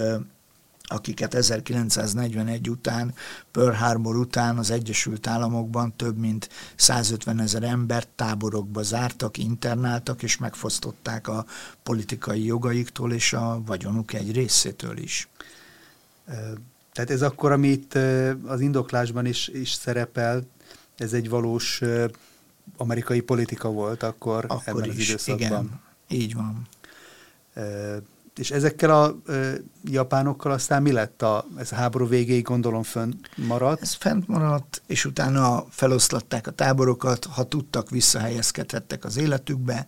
akiket 0.89 1.33
1941 1.33 2.69
után, 2.69 3.13
Pearl 3.51 3.75
Harbor 3.75 4.17
után 4.17 4.57
az 4.57 4.71
Egyesült 4.71 5.27
Államokban 5.27 5.93
több 5.95 6.17
mint 6.17 6.49
150 6.75 7.39
ezer 7.39 7.63
embert 7.63 8.07
táborokba 8.15 8.81
zártak, 8.81 9.37
internáltak, 9.37 10.23
és 10.23 10.37
megfosztották 10.37 11.27
a 11.27 11.45
politikai 11.83 12.45
jogaiktól 12.45 13.13
és 13.13 13.33
a 13.33 13.61
vagyonuk 13.65 14.13
egy 14.13 14.31
részétől 14.31 14.97
is. 14.97 15.27
Tehát 16.97 17.11
ez 17.11 17.21
akkor, 17.21 17.51
amit 17.51 17.95
az 18.45 18.61
indoklásban 18.61 19.25
is, 19.25 19.47
is 19.47 19.71
szerepel, 19.71 20.43
ez 20.97 21.13
egy 21.13 21.29
valós 21.29 21.81
amerikai 22.77 23.19
politika 23.19 23.69
volt 23.69 24.03
akkor, 24.03 24.45
akkor 24.47 24.61
ebben 24.65 24.83
is, 24.83 24.89
az 24.89 24.97
időszakban. 24.97 25.81
Igen, 26.07 26.21
így 26.21 26.33
van. 26.35 26.67
És 28.37 28.51
ezekkel 28.51 29.01
a 29.01 29.15
japánokkal 29.83 30.51
aztán 30.51 30.81
mi 30.81 30.91
lett? 30.91 31.21
A, 31.21 31.45
ez 31.57 31.71
a 31.71 31.75
háború 31.75 32.07
végéig 32.07 32.43
gondolom 32.43 32.83
fönn 32.83 33.13
maradt? 33.35 33.81
Ez 33.81 33.93
fent 33.93 34.27
maradt, 34.27 34.81
és 34.87 35.05
utána 35.05 35.65
feloszlatták 35.69 36.47
a 36.47 36.51
táborokat, 36.51 37.25
ha 37.25 37.43
tudtak, 37.43 37.89
visszahelyezkedhettek 37.89 39.05
az 39.05 39.17
életükbe, 39.17 39.85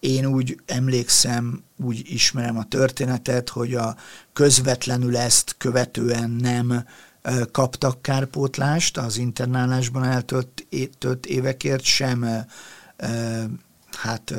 én 0.00 0.26
úgy 0.26 0.60
emlékszem, 0.66 1.62
úgy 1.76 2.02
ismerem 2.06 2.56
a 2.56 2.64
történetet, 2.64 3.48
hogy 3.48 3.74
a 3.74 3.96
közvetlenül 4.32 5.16
ezt 5.16 5.54
követően 5.58 6.30
nem 6.30 6.84
kaptak 7.52 8.02
kárpótlást 8.02 8.98
az 8.98 9.16
internálásban 9.16 10.04
eltölt 10.04 11.26
évekért, 11.26 11.82
sem 11.82 12.46
hát 13.90 14.34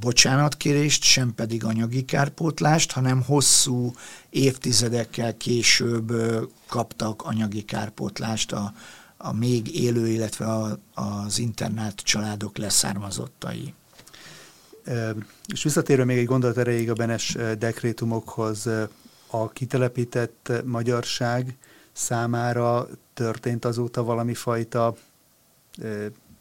bocsánatkérést, 0.00 1.02
sem 1.02 1.34
pedig 1.34 1.64
anyagi 1.64 2.04
kárpótlást, 2.04 2.92
hanem 2.92 3.22
hosszú 3.22 3.92
évtizedekkel 4.30 5.36
később 5.36 6.12
kaptak 6.66 7.22
anyagi 7.22 7.62
kárpótlást 7.62 8.52
a, 8.52 8.72
a 9.16 9.32
még 9.32 9.74
élő, 9.74 10.08
illetve 10.08 10.46
a, 10.46 10.78
az 10.94 11.38
internált 11.38 12.00
családok 12.00 12.56
leszármazottai. 12.56 13.74
És 15.46 15.62
visszatérve 15.62 16.04
még 16.04 16.18
egy 16.18 16.24
gondolat 16.24 16.58
erejéig 16.58 16.90
a 16.90 16.94
Benes 16.94 17.36
dekrétumokhoz, 17.58 18.68
a 19.30 19.48
kitelepített 19.48 20.52
magyarság 20.64 21.56
számára 21.92 22.88
történt 23.14 23.64
azóta 23.64 24.02
valami 24.02 24.34
fajta 24.34 24.94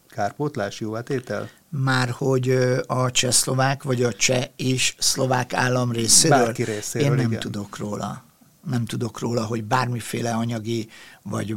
kárpótlás, 0.09 0.79
jóvátétel? 0.79 1.49
Már 1.69 2.09
hogy 2.09 2.49
a 2.87 3.11
csehszlovák, 3.11 3.83
vagy 3.83 4.03
a 4.03 4.13
cseh 4.13 4.43
és 4.55 4.95
szlovák 4.97 5.53
állam 5.53 5.91
részéről? 5.91 6.37
Bárki 6.37 6.63
részéről, 6.63 7.07
Én 7.07 7.13
nem 7.13 7.25
igen. 7.25 7.39
tudok 7.39 7.77
róla. 7.77 8.23
Nem 8.69 8.85
tudok 8.85 9.19
róla, 9.19 9.45
hogy 9.45 9.63
bármiféle 9.63 10.33
anyagi, 10.33 10.89
vagy 11.21 11.55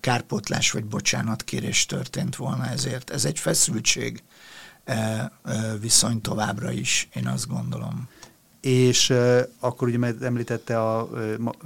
kárpótlás, 0.00 0.70
vagy 0.70 0.84
bocsánatkérés 0.84 1.86
történt 1.86 2.36
volna 2.36 2.66
ezért. 2.66 3.10
Ez 3.10 3.24
egy 3.24 3.38
feszültség 3.38 4.22
viszony 5.80 6.20
továbbra 6.20 6.70
is, 6.70 7.08
én 7.14 7.26
azt 7.26 7.48
gondolom. 7.48 8.08
És 8.60 9.12
akkor 9.58 9.88
ugye 9.88 10.14
említette 10.20 10.80
a 10.80 11.08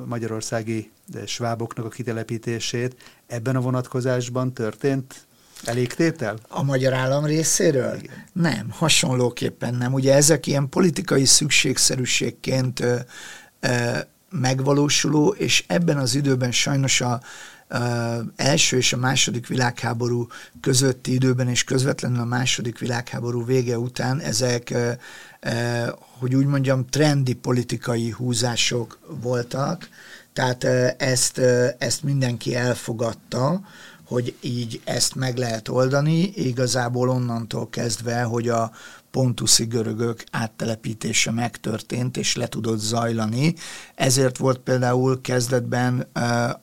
magyarországi 0.07 0.90
sváboknak 1.26 1.85
a 1.85 1.88
kitelepítését. 1.88 2.97
Ebben 3.26 3.57
a 3.57 3.61
vonatkozásban 3.61 4.52
történt 4.52 5.26
elégtétel? 5.64 6.38
A 6.48 6.62
magyar 6.62 6.92
állam 6.92 7.25
részéről? 7.25 7.94
Igen. 8.02 8.25
Nem, 8.32 8.70
hasonlóképpen 8.70 9.75
nem. 9.75 9.92
Ugye 9.92 10.14
ezek 10.14 10.46
ilyen 10.46 10.68
politikai 10.68 11.25
szükségszerűségként 11.25 12.80
ö, 12.80 12.96
ö, 13.60 13.98
megvalósuló, 14.30 15.28
és 15.28 15.64
ebben 15.66 15.96
az 15.96 16.14
időben 16.14 16.52
sajnos 16.52 17.00
a, 17.00 17.20
első 18.36 18.76
és 18.76 18.92
a 18.92 18.96
második 18.96 19.46
világháború 19.46 20.26
közötti 20.60 21.12
időben, 21.12 21.48
és 21.48 21.64
közvetlenül 21.64 22.20
a 22.20 22.25
második 22.25 22.78
világháború 22.78 23.44
vége 23.44 23.78
után 23.78 24.20
ezek, 24.20 24.75
hogy 26.18 26.34
úgy 26.34 26.46
mondjam, 26.46 26.86
trendi 26.86 27.34
politikai 27.34 28.10
húzások 28.10 28.98
voltak, 29.20 29.88
tehát 30.32 30.64
ezt, 30.98 31.38
ezt 31.78 32.02
mindenki 32.02 32.54
elfogadta, 32.54 33.60
hogy 34.06 34.36
így 34.40 34.80
ezt 34.84 35.14
meg 35.14 35.36
lehet 35.36 35.68
oldani, 35.68 36.20
igazából 36.22 37.08
onnantól 37.08 37.68
kezdve, 37.68 38.22
hogy 38.22 38.48
a 38.48 38.70
pontuszi 39.10 39.64
görögök 39.64 40.25
áttelepítése 40.30 41.30
megtörtént 41.30 42.16
és 42.16 42.36
le 42.36 42.46
tudott 42.46 42.78
zajlani. 42.78 43.54
Ezért 43.94 44.36
volt 44.36 44.58
például 44.58 45.20
kezdetben 45.20 46.00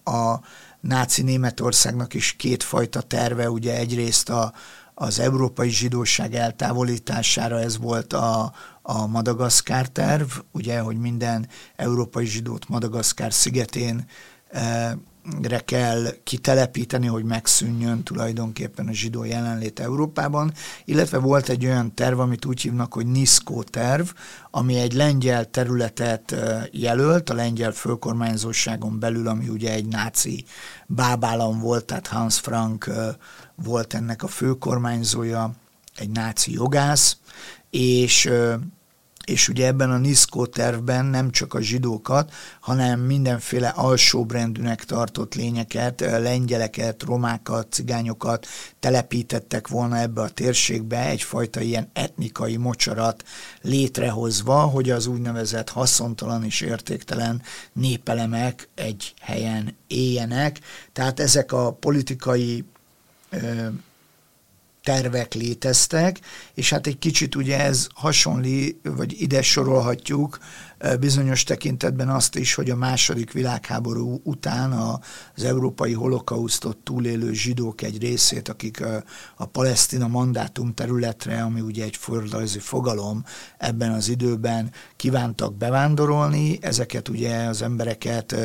a 0.04 0.40
náci 0.80 1.22
Németországnak 1.22 2.14
is 2.14 2.34
kétfajta 2.34 3.02
terve, 3.02 3.50
ugye 3.50 3.78
egyrészt 3.78 4.30
a, 4.30 4.54
az 4.94 5.20
európai 5.20 5.70
zsidóság 5.70 6.36
eltávolítására 6.36 7.60
ez 7.60 7.78
volt 7.78 8.14
a, 8.14 8.54
a 8.82 9.08
Madagaszkár 9.08 9.88
terv, 9.88 10.30
ugye, 10.52 10.80
hogy 10.80 10.98
minden 10.98 11.48
európai 11.76 12.26
zsidót 12.26 12.70
Madagaszkár 12.70 13.34
szigetén 13.34 14.06
re 15.42 15.60
kell 15.60 16.08
kitelepíteni, 16.24 17.08
hogy 17.08 17.24
megszűnjön 17.24 18.04
tulajdonképpen 18.04 18.88
a 18.88 18.92
zsidó 18.92 19.24
jelenlét 19.24 19.80
Európában, 19.80 20.54
illetve 20.86 21.18
volt 21.18 21.50
egy 21.50 21.66
olyan 21.66 21.94
terv, 21.94 22.20
amit 22.20 22.46
úgy 22.46 22.62
hívnak, 22.62 22.94
hogy 22.94 23.08
NISCO 23.08 23.64
terv, 23.64 24.08
ami 24.52 24.76
egy 24.76 24.94
lengyel 24.94 25.50
területet 25.50 26.36
jelölt, 26.72 27.30
a 27.30 27.34
lengyel 27.34 27.72
fölkormányzóságon 27.72 29.00
belül, 29.00 29.28
ami 29.28 29.50
ugye 29.50 29.72
egy 29.72 29.86
náci 29.86 30.46
bábállam 30.88 31.60
volt, 31.60 31.86
tehát 31.86 32.08
Hans 32.08 32.40
Frank 32.40 32.90
volt 33.56 33.94
ennek 33.94 34.24
a 34.24 34.28
főkormányzója, 34.28 35.54
egy 35.96 36.10
náci 36.10 36.52
jogász, 36.52 37.18
és 37.70 38.30
és 39.26 39.48
ugye 39.48 39.66
ebben 39.66 39.92
a 39.92 39.98
NISZKO 39.98 40.46
tervben 40.46 41.06
nem 41.06 41.32
csak 41.32 41.54
a 41.54 41.62
zsidókat, 41.62 42.32
hanem 42.60 43.00
mindenféle 43.00 43.68
alsóbrendűnek 43.68 44.84
tartott 44.84 45.36
lényeket, 45.36 46.00
lengyeleket, 46.00 47.04
romákat, 47.04 47.72
cigányokat 47.72 48.48
telepítettek 48.80 49.68
volna 49.68 49.98
ebbe 49.98 50.22
a 50.22 50.30
térségbe, 50.30 51.06
egyfajta 51.06 51.62
ilyen 51.62 51.90
etnikai 51.94 52.58
mocsarat 52.58 53.24
létrehozva, 53.62 54.60
hogy 54.60 54.90
az 54.90 55.06
úgynevezett 55.08 55.70
haszontalan 55.70 56.44
és 56.44 56.62
értéktelen 56.62 57.42
népelemek 57.74 58.70
egy 58.76 59.14
helyen 59.22 59.76
éljenek. 59.88 60.60
Tehát 60.94 61.20
ezek 61.20 61.52
a 61.52 61.72
politikai 61.72 62.66
tervek 64.84 65.34
léteztek, 65.34 66.20
és 66.54 66.70
hát 66.70 66.88
egy 66.88 67.00
kicsit 67.00 67.36
ugye 67.36 67.60
ez 67.60 67.88
hasonlí, 67.94 68.80
vagy 68.84 69.22
ide 69.22 69.42
sorolhatjuk 69.42 70.40
bizonyos 71.00 71.44
tekintetben 71.44 72.10
azt 72.10 72.36
is, 72.36 72.54
hogy 72.54 72.70
a 72.70 72.76
második 72.76 73.32
világháború 73.32 74.22
után 74.24 74.72
az 75.36 75.44
európai 75.44 75.94
holokausztot 75.94 76.78
túlélő 76.78 77.34
zsidók 77.34 77.82
egy 77.82 78.02
részét, 78.02 78.50
akik 78.50 78.82
a, 78.82 79.04
a 79.36 79.46
palesztina 79.46 80.08
mandátum 80.08 80.74
területre, 80.74 81.42
ami 81.42 81.62
ugye 81.62 81.84
egy 81.84 81.96
földrajzi 81.96 82.60
fogalom 82.60 83.24
ebben 83.58 83.92
az 83.92 84.10
időben 84.10 84.72
kívántak 84.96 85.56
bevándorolni, 85.56 86.58
ezeket 86.62 87.10
ugye 87.10 87.36
az 87.36 87.62
embereket 87.62 88.36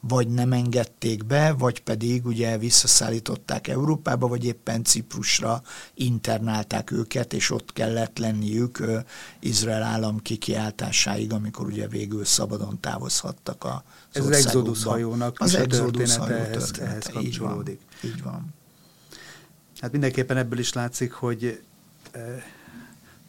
vagy 0.00 0.28
nem 0.28 0.52
engedték 0.52 1.26
be, 1.26 1.52
vagy 1.52 1.80
pedig 1.80 2.26
ugye 2.26 2.58
visszaszállították 2.58 3.68
Európába, 3.68 4.28
vagy 4.28 4.44
éppen 4.44 4.84
Ciprusra 4.84 5.62
internálták 5.94 6.90
őket, 6.90 7.32
és 7.32 7.50
ott 7.50 7.72
kellett 7.72 8.18
lenniük 8.18 8.82
Izrael 9.40 9.82
állam 9.82 10.18
kikiáltásáig, 10.18 11.32
amikor 11.32 11.66
ugye 11.66 11.87
végül 11.88 12.24
szabadon 12.24 12.80
távozhattak 12.80 13.64
a 13.64 13.84
Ez 14.12 14.26
az 14.26 14.30
Exodus 14.30 14.84
hajónak 14.84 15.36
az 15.40 15.54
a 15.54 15.58
Exodus 15.58 16.16
hajó 16.16 16.34
ehhez, 16.34 16.72
ehhez 16.78 17.06
kapcsolódik. 17.06 17.80
Így 18.02 18.10
van. 18.10 18.12
Így 18.12 18.22
van. 18.22 18.54
Hát 19.80 19.92
mindenképpen 19.92 20.36
ebből 20.36 20.58
is 20.58 20.72
látszik, 20.72 21.12
hogy 21.12 21.60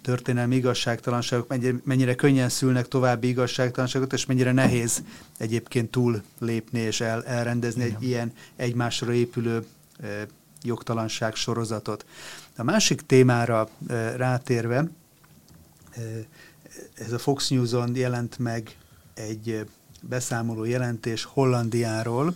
történelmi 0.01 0.55
igazságtalanságok 0.55 1.47
mennyire, 1.47 1.75
mennyire 1.83 2.15
könnyen 2.15 2.49
szülnek 2.49 2.87
további 2.87 3.27
igazságtalanságot, 3.27 4.13
és 4.13 4.25
mennyire 4.25 4.51
nehéz 4.51 5.03
egyébként 5.37 5.91
túl 5.91 6.21
lépni 6.39 6.79
és 6.79 7.01
el, 7.01 7.25
elrendezni 7.25 7.83
Igen. 7.83 7.95
egy 7.95 8.03
ilyen 8.03 8.33
egymásra 8.55 9.13
épülő 9.13 9.65
e, 10.01 10.27
jogtalanság 10.63 11.35
sorozatot. 11.35 12.05
A 12.57 12.63
másik 12.63 13.01
témára 13.01 13.69
e, 13.87 14.15
rátérve, 14.15 14.89
e, 15.91 16.01
ez 16.93 17.11
a 17.11 17.19
Fox 17.19 17.49
News-on 17.49 17.95
jelent 17.95 18.37
meg 18.37 18.77
egy 19.13 19.65
beszámoló 20.01 20.63
jelentés 20.63 21.23
Hollandiáról, 21.23 22.35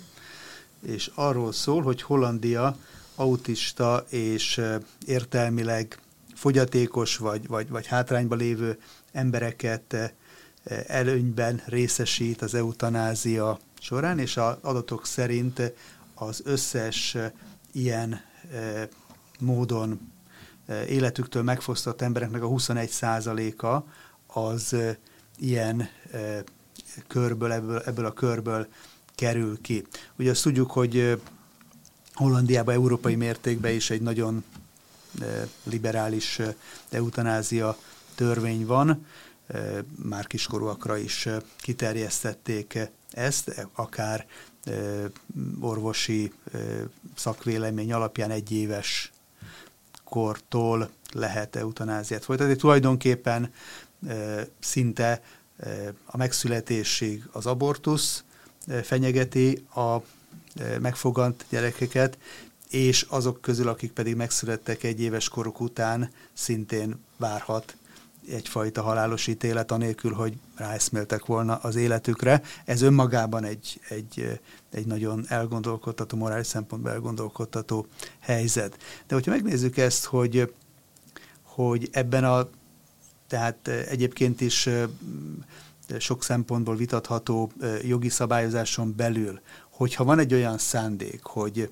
és 0.82 1.12
arról 1.14 1.52
szól, 1.52 1.82
hogy 1.82 2.02
Hollandia 2.02 2.78
autista 3.16 4.06
és 4.10 4.62
értelmileg 5.06 6.00
fogyatékos 6.36 7.18
vagy, 7.18 7.48
vagy, 7.48 7.70
vagy 7.70 7.88
hátrányba 7.88 8.36
lévő 8.36 8.80
embereket 9.12 10.14
előnyben 10.88 11.62
részesít 11.66 12.42
az 12.42 12.54
eutanázia 12.54 13.60
során, 13.80 14.20
és 14.20 14.38
az 14.38 14.56
adatok 14.62 15.06
szerint 15.06 15.74
az 16.14 16.42
összes 16.46 17.18
ilyen 17.72 18.22
módon 19.40 20.12
életüktől 20.88 21.44
megfosztott 21.44 22.02
embereknek 22.02 22.44
a 22.44 22.48
21%-a 22.48 23.84
az 24.34 24.76
ilyen 25.38 25.90
körből, 27.08 27.52
ebből, 27.52 27.82
ebből 27.86 28.06
a 28.06 28.14
körből 28.14 28.68
kerül 29.16 29.62
ki. 29.62 29.86
Ugye 30.16 30.32
azt 30.32 30.44
tudjuk, 30.44 30.72
hogy 30.72 31.22
Hollandiában 32.14 32.74
európai 32.74 33.16
mértékben 33.16 33.74
is 33.74 33.90
egy 33.90 34.02
nagyon 34.02 34.44
liberális 35.64 36.40
eutanázia 36.90 37.78
törvény 38.16 38.66
van, 38.66 39.06
már 39.96 40.28
kiskorúakra 40.28 40.98
is 40.98 41.28
kiterjesztették 41.58 42.80
ezt, 43.12 43.68
akár 43.74 44.26
orvosi 45.60 46.34
szakvélemény 47.16 47.94
alapján 47.94 48.32
egy 48.32 48.52
éves 48.52 49.12
kortól 50.04 50.90
lehet 51.12 51.56
eutanáziát 51.56 52.24
folytatni. 52.24 52.56
Tulajdonképpen 52.56 53.54
szinte 54.60 55.22
a 56.06 56.18
megszületésig 56.18 57.24
az 57.32 57.46
abortusz 57.46 58.24
fenyegeti 58.84 59.66
a 59.76 59.98
megfogant 60.80 61.46
gyerekeket, 61.50 62.18
és 62.70 63.06
azok 63.10 63.42
közül, 63.42 63.68
akik 63.68 63.92
pedig 63.92 64.16
megszülettek 64.16 64.84
egy 64.84 65.02
éves 65.02 65.30
koruk 65.30 65.60
után, 65.60 66.12
szintén 66.34 67.00
várhat 67.18 67.76
egyfajta 68.30 68.82
halálos 68.82 69.28
ítélet, 69.28 69.72
anélkül, 69.72 70.14
hogy 70.14 70.34
ráeszméltek 70.56 71.26
volna 71.26 71.56
az 71.56 71.76
életükre. 71.76 72.42
Ez 72.66 72.82
önmagában 72.82 73.44
egy, 73.44 73.80
egy, 73.90 74.40
egy 74.72 74.86
nagyon 74.86 75.26
elgondolkodtató, 75.28 76.18
morális 76.18 76.48
szempontból 76.48 76.92
elgondolkodtató 76.92 77.88
helyzet. 78.20 78.78
De 79.08 79.16
hogyha 79.16 79.32
megnézzük 79.32 79.78
ezt, 79.78 80.06
hogy, 80.06 80.54
hogy 81.42 81.90
ebben 81.92 82.24
a 82.24 82.50
tehát 83.34 83.68
egyébként 83.68 84.42
is 84.42 84.70
sok 86.00 86.24
szempontból 86.24 86.76
vitatható 86.76 87.52
jogi 87.84 88.10
szabályozáson 88.10 88.94
belül, 88.96 89.40
hogyha 89.70 90.04
van 90.04 90.20
egy 90.20 90.34
olyan 90.34 90.58
szándék, 90.58 91.24
hogy 91.24 91.72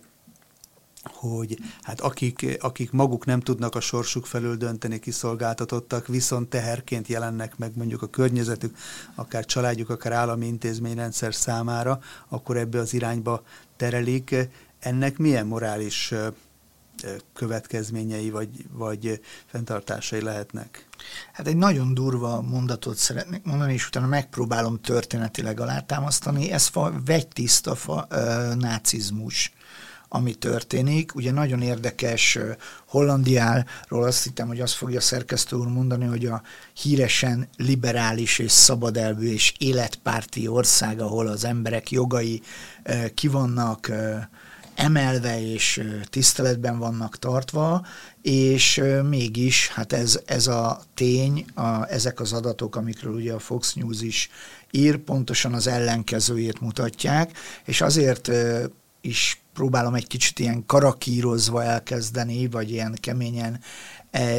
hogy 1.03 1.57
hát 1.81 2.01
akik, 2.01 2.57
akik 2.59 2.91
maguk 2.91 3.25
nem 3.25 3.39
tudnak 3.39 3.75
a 3.75 3.79
sorsuk 3.79 4.25
felül 4.25 4.55
dönteni, 4.55 4.99
kiszolgáltatottak, 4.99 6.07
viszont 6.07 6.49
teherként 6.49 7.07
jelennek 7.07 7.57
meg 7.57 7.71
mondjuk 7.75 8.01
a 8.01 8.07
környezetük, 8.07 8.77
akár 9.15 9.45
családjuk, 9.45 9.89
akár 9.89 10.11
állami 10.11 10.45
intézményrendszer 10.45 11.33
számára, 11.33 11.99
akkor 12.27 12.57
ebbe 12.57 12.79
az 12.79 12.93
irányba 12.93 13.43
terelik. 13.75 14.35
Ennek 14.79 15.17
milyen 15.17 15.47
morális 15.47 16.13
következményei 17.33 18.29
vagy, 18.29 18.49
vagy 18.71 19.21
fenntartásai 19.45 20.21
lehetnek? 20.21 20.85
Hát 21.33 21.47
egy 21.47 21.57
nagyon 21.57 21.93
durva 21.93 22.41
mondatot 22.41 22.97
szeretnék 22.97 23.43
mondani, 23.43 23.73
és 23.73 23.87
utána 23.87 24.07
megpróbálom 24.07 24.81
történetileg 24.81 25.59
alátámasztani. 25.59 26.51
Ez 26.51 26.67
fa, 26.67 26.93
vegytiszta 27.05 27.75
fa, 27.75 28.07
ö, 28.09 28.53
nácizmus 28.55 29.53
ami 30.13 30.33
történik. 30.33 31.15
Ugye 31.15 31.31
nagyon 31.31 31.61
érdekes 31.61 32.37
Hollandiáról 32.87 34.03
azt 34.03 34.23
hittem, 34.23 34.47
hogy 34.47 34.59
azt 34.59 34.73
fogja 34.73 35.01
szerkesztő 35.01 35.55
úr 35.55 35.67
mondani, 35.67 36.05
hogy 36.05 36.25
a 36.25 36.41
híresen 36.73 37.47
liberális 37.57 38.39
és 38.39 38.51
szabadelvű 38.51 39.31
és 39.31 39.53
életpárti 39.57 40.47
ország, 40.47 40.99
ahol 40.99 41.27
az 41.27 41.43
emberek 41.43 41.91
jogai 41.91 42.41
kivannak 43.13 43.91
emelve 44.81 45.41
és 45.51 45.83
tiszteletben 46.09 46.79
vannak 46.79 47.19
tartva, 47.19 47.85
és 48.21 48.81
mégis 49.09 49.67
hát 49.67 49.93
ez, 49.93 50.19
ez 50.25 50.47
a 50.47 50.81
tény, 50.93 51.45
a, 51.55 51.87
ezek 51.89 52.19
az 52.19 52.33
adatok, 52.33 52.75
amikről 52.75 53.13
ugye 53.13 53.33
a 53.33 53.39
Fox 53.39 53.73
News 53.73 54.01
is 54.01 54.29
ír, 54.71 54.97
pontosan 54.97 55.53
az 55.53 55.67
ellenkezőjét 55.67 56.59
mutatják, 56.59 57.37
és 57.65 57.81
azért 57.81 58.31
is 59.01 59.41
próbálom 59.53 59.93
egy 59.93 60.07
kicsit 60.07 60.39
ilyen 60.39 60.65
karakírozva 60.65 61.63
elkezdeni, 61.63 62.47
vagy 62.47 62.71
ilyen 62.71 62.97
keményen, 63.01 63.59
e, 64.11 64.35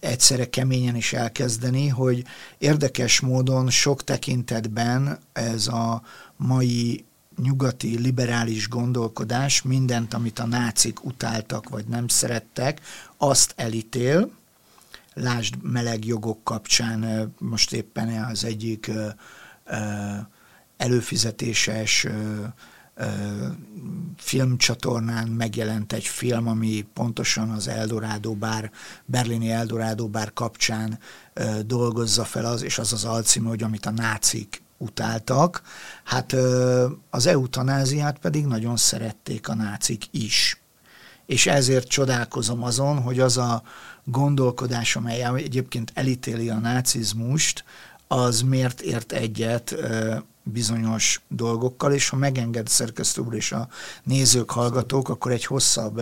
egyszerre 0.00 0.50
keményen 0.50 0.96
is 0.96 1.12
elkezdeni, 1.12 1.88
hogy 1.88 2.24
érdekes 2.58 3.20
módon 3.20 3.70
sok 3.70 4.04
tekintetben 4.04 5.18
ez 5.32 5.66
a 5.66 6.02
mai 6.36 7.04
nyugati 7.42 7.98
liberális 7.98 8.68
gondolkodás 8.68 9.62
mindent, 9.62 10.14
amit 10.14 10.38
a 10.38 10.46
nácik 10.46 11.04
utáltak, 11.04 11.68
vagy 11.68 11.86
nem 11.86 12.08
szerettek, 12.08 12.80
azt 13.16 13.52
elítél, 13.56 14.30
lásd 15.14 15.54
meleg 15.62 16.04
jogok 16.04 16.44
kapcsán 16.44 17.32
most 17.38 17.72
éppen 17.72 18.24
az 18.24 18.44
egyik 18.44 18.90
előfizetéses 20.76 22.06
filmcsatornán 24.16 25.28
megjelent 25.28 25.92
egy 25.92 26.06
film, 26.06 26.48
ami 26.48 26.86
pontosan 26.94 27.50
az 27.50 27.68
Eldorado 27.68 28.34
bár, 28.34 28.70
berlini 29.04 29.50
Eldorado 29.50 30.08
bár 30.08 30.32
kapcsán 30.32 30.98
dolgozza 31.66 32.24
fel 32.24 32.44
az, 32.44 32.62
és 32.62 32.78
az 32.78 32.92
az 32.92 33.04
alcím, 33.04 33.44
hogy 33.44 33.62
amit 33.62 33.86
a 33.86 33.90
nácik 33.90 34.62
utáltak. 34.78 35.62
Hát 36.04 36.36
az 37.10 37.26
eutanáziát 37.26 38.18
pedig 38.18 38.46
nagyon 38.46 38.76
szerették 38.76 39.48
a 39.48 39.54
nácik 39.54 40.04
is. 40.10 40.60
És 41.26 41.46
ezért 41.46 41.88
csodálkozom 41.88 42.62
azon, 42.62 43.02
hogy 43.02 43.20
az 43.20 43.36
a 43.36 43.62
gondolkodás, 44.04 44.96
amely 44.96 45.22
egyébként 45.22 45.92
elítéli 45.94 46.50
a 46.50 46.58
nácizmust, 46.58 47.64
az 48.06 48.40
miért 48.40 48.80
ért 48.80 49.12
egyet 49.12 49.74
bizonyos 50.52 51.20
dolgokkal, 51.28 51.92
és 51.92 52.08
ha 52.08 52.16
megenged 52.16 52.68
szerkesztő 52.68 53.22
úr 53.22 53.34
és 53.34 53.52
a 53.52 53.68
nézők, 54.02 54.50
hallgatók, 54.50 55.08
akkor 55.08 55.32
egy 55.32 55.44
hosszabb 55.44 56.00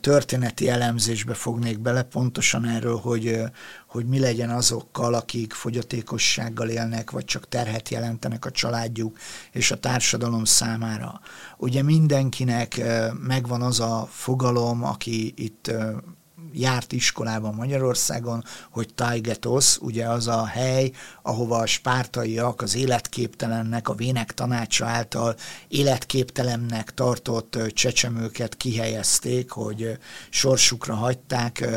történeti 0.00 0.68
elemzésbe 0.68 1.34
fognék 1.34 1.80
bele, 1.80 2.02
pontosan 2.02 2.64
erről, 2.64 2.96
hogy, 2.96 3.40
hogy 3.86 4.06
mi 4.06 4.18
legyen 4.18 4.50
azokkal, 4.50 5.14
akik 5.14 5.52
fogyatékossággal 5.52 6.68
élnek, 6.68 7.10
vagy 7.10 7.24
csak 7.24 7.48
terhet 7.48 7.88
jelentenek 7.88 8.44
a 8.44 8.50
családjuk 8.50 9.18
és 9.52 9.70
a 9.70 9.80
társadalom 9.80 10.44
számára. 10.44 11.20
Ugye 11.56 11.82
mindenkinek 11.82 12.80
megvan 13.26 13.62
az 13.62 13.80
a 13.80 14.08
fogalom, 14.10 14.84
aki 14.84 15.32
itt 15.36 15.70
járt 16.52 16.92
iskolában 16.92 17.54
Magyarországon, 17.54 18.44
hogy 18.70 18.94
Taigetos, 18.94 19.78
ugye 19.78 20.08
az 20.08 20.26
a 20.26 20.46
hely, 20.46 20.90
ahova 21.22 21.56
a 21.58 21.66
spártaiak 21.66 22.62
az 22.62 22.76
életképtelennek, 22.76 23.88
a 23.88 23.94
vének 23.94 24.32
tanácsa 24.32 24.86
által 24.86 25.36
életképtelennek 25.68 26.94
tartott 26.94 27.58
csecsemőket 27.72 28.56
kihelyezték, 28.56 29.50
hogy 29.50 29.98
sorsukra 30.30 30.94
hagyták, 30.94 31.68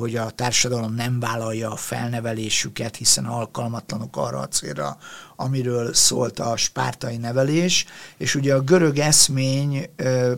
hogy 0.00 0.16
a 0.16 0.30
társadalom 0.30 0.94
nem 0.94 1.20
vállalja 1.20 1.70
a 1.70 1.76
felnevelésüket, 1.76 2.96
hiszen 2.96 3.24
alkalmatlanok 3.24 4.16
arra 4.16 4.38
a 4.38 4.48
célra, 4.48 4.98
amiről 5.36 5.94
szólt 5.94 6.38
a 6.38 6.56
spártai 6.56 7.16
nevelés, 7.16 7.86
és 8.16 8.34
ugye 8.34 8.54
a 8.54 8.60
görög 8.60 8.98
eszmény 8.98 9.90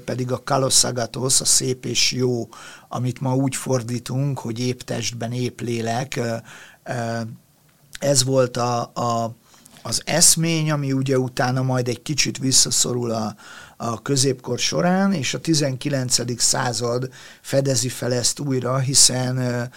pedig 0.05 0.33
a 0.33 0.43
kalosszagatos, 0.45 1.41
a 1.41 1.45
szép 1.45 1.85
és 1.85 2.13
jó, 2.13 2.49
amit 2.89 3.21
ma 3.21 3.35
úgy 3.35 3.57
fordítunk, 3.57 4.39
hogy 4.39 4.59
épp 4.59 4.81
testben, 4.81 5.33
épp 5.33 5.61
lélek, 5.61 6.21
ez 7.99 8.25
volt 8.25 8.57
a, 8.57 8.81
a, 8.95 9.35
az 9.83 10.03
eszmény, 10.05 10.71
ami 10.71 10.93
ugye 10.93 11.19
utána 11.19 11.63
majd 11.63 11.89
egy 11.89 12.03
kicsit 12.03 12.39
visszaszorul 12.39 13.11
a, 13.11 13.35
a 13.77 14.03
középkor 14.03 14.59
során, 14.59 15.13
és 15.13 15.35
a 15.35 15.41
19. 15.41 16.41
század 16.41 17.09
fedezi 17.41 17.89
fel 17.89 18.13
ezt 18.13 18.41
újra, 18.41 18.79
hiszen 18.79 19.71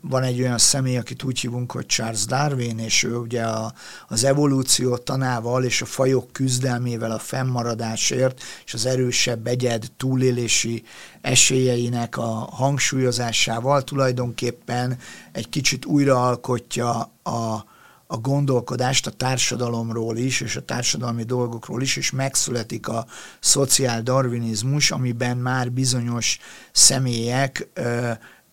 van 0.00 0.22
egy 0.22 0.40
olyan 0.40 0.58
személy, 0.58 0.96
akit 0.96 1.22
úgy 1.22 1.40
hívunk, 1.40 1.72
hogy 1.72 1.86
Charles 1.86 2.24
Darwin, 2.24 2.78
és 2.78 3.02
ő 3.02 3.16
ugye 3.16 3.42
a, 3.42 3.72
az 4.08 4.24
evolúció 4.24 4.96
tanával 4.96 5.64
és 5.64 5.82
a 5.82 5.86
fajok 5.86 6.32
küzdelmével 6.32 7.10
a 7.10 7.18
fennmaradásért 7.18 8.42
és 8.64 8.74
az 8.74 8.86
erősebb 8.86 9.46
egyed 9.46 9.84
túlélési 9.96 10.82
esélyeinek 11.20 12.16
a 12.16 12.48
hangsúlyozásával 12.52 13.84
tulajdonképpen 13.84 14.98
egy 15.32 15.48
kicsit 15.48 15.84
újraalkotja 15.84 17.12
a, 17.22 17.64
a 18.06 18.16
gondolkodást 18.16 19.06
a 19.06 19.10
társadalomról 19.10 20.16
is, 20.16 20.40
és 20.40 20.56
a 20.56 20.64
társadalmi 20.64 21.22
dolgokról 21.22 21.82
is, 21.82 21.96
és 21.96 22.10
megszületik 22.10 22.88
a 22.88 23.06
szociál 23.40 24.02
darwinizmus, 24.02 24.90
amiben 24.90 25.36
már 25.36 25.72
bizonyos 25.72 26.38
személyek, 26.72 27.68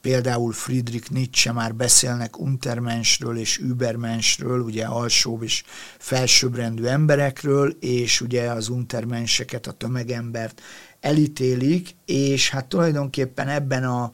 például 0.01 0.51
Friedrich 0.51 1.11
Nietzsche 1.11 1.51
már 1.51 1.75
beszélnek 1.75 2.39
Untermenschről 2.39 3.37
és 3.37 3.57
Übermenschről, 3.57 4.59
ugye 4.59 4.85
alsóbb 4.85 5.43
és 5.43 5.63
felsőbbrendű 5.97 6.83
emberekről, 6.83 7.75
és 7.79 8.21
ugye 8.21 8.51
az 8.51 8.69
Untermenscheket, 8.69 9.67
a 9.67 9.71
tömegembert 9.71 10.61
elítélik, 10.99 11.95
és 12.05 12.49
hát 12.49 12.65
tulajdonképpen 12.65 13.47
ebben 13.47 13.83
a 13.83 14.11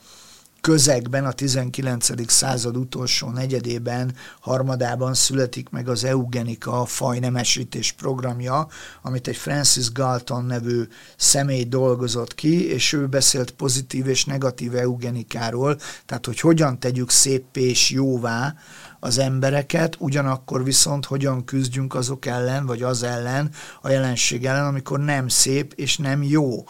közegben 0.61 1.25
a 1.25 1.31
19. 1.31 2.31
század 2.31 2.77
utolsó 2.77 3.29
negyedében, 3.29 4.15
harmadában 4.39 5.13
születik 5.13 5.69
meg 5.69 5.89
az 5.89 6.03
eugenika, 6.03 6.85
fajnemesítés 6.85 7.91
programja, 7.91 8.67
amit 9.01 9.27
egy 9.27 9.37
Francis 9.37 9.91
Galton 9.91 10.45
nevű 10.45 10.83
személy 11.17 11.63
dolgozott 11.63 12.35
ki, 12.35 12.67
és 12.69 12.93
ő 12.93 13.07
beszélt 13.07 13.51
pozitív 13.51 14.07
és 14.07 14.25
negatív 14.25 14.75
eugenikáról, 14.75 15.77
tehát 16.05 16.25
hogy 16.25 16.39
hogyan 16.39 16.79
tegyük 16.79 17.09
szép 17.09 17.57
és 17.57 17.89
jóvá 17.89 18.55
az 18.99 19.17
embereket, 19.17 19.95
ugyanakkor 19.99 20.63
viszont 20.63 21.05
hogyan 21.05 21.45
küzdjünk 21.45 21.95
azok 21.95 22.25
ellen, 22.25 22.65
vagy 22.65 22.81
az 22.81 23.03
ellen, 23.03 23.51
a 23.81 23.89
jelenség 23.89 24.45
ellen, 24.45 24.65
amikor 24.65 24.99
nem 24.99 25.27
szép 25.27 25.73
és 25.75 25.97
nem 25.97 26.23
jó 26.23 26.63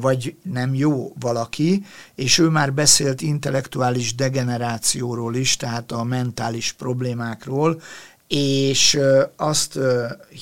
vagy 0.00 0.36
nem 0.42 0.74
jó 0.74 1.12
valaki, 1.20 1.84
és 2.14 2.38
ő 2.38 2.48
már 2.48 2.72
beszélt 2.72 3.20
intellektuális 3.20 4.14
degenerációról 4.14 5.34
is, 5.34 5.56
tehát 5.56 5.92
a 5.92 6.04
mentális 6.04 6.72
problémákról, 6.72 7.80
és 8.34 8.98
azt 9.36 9.78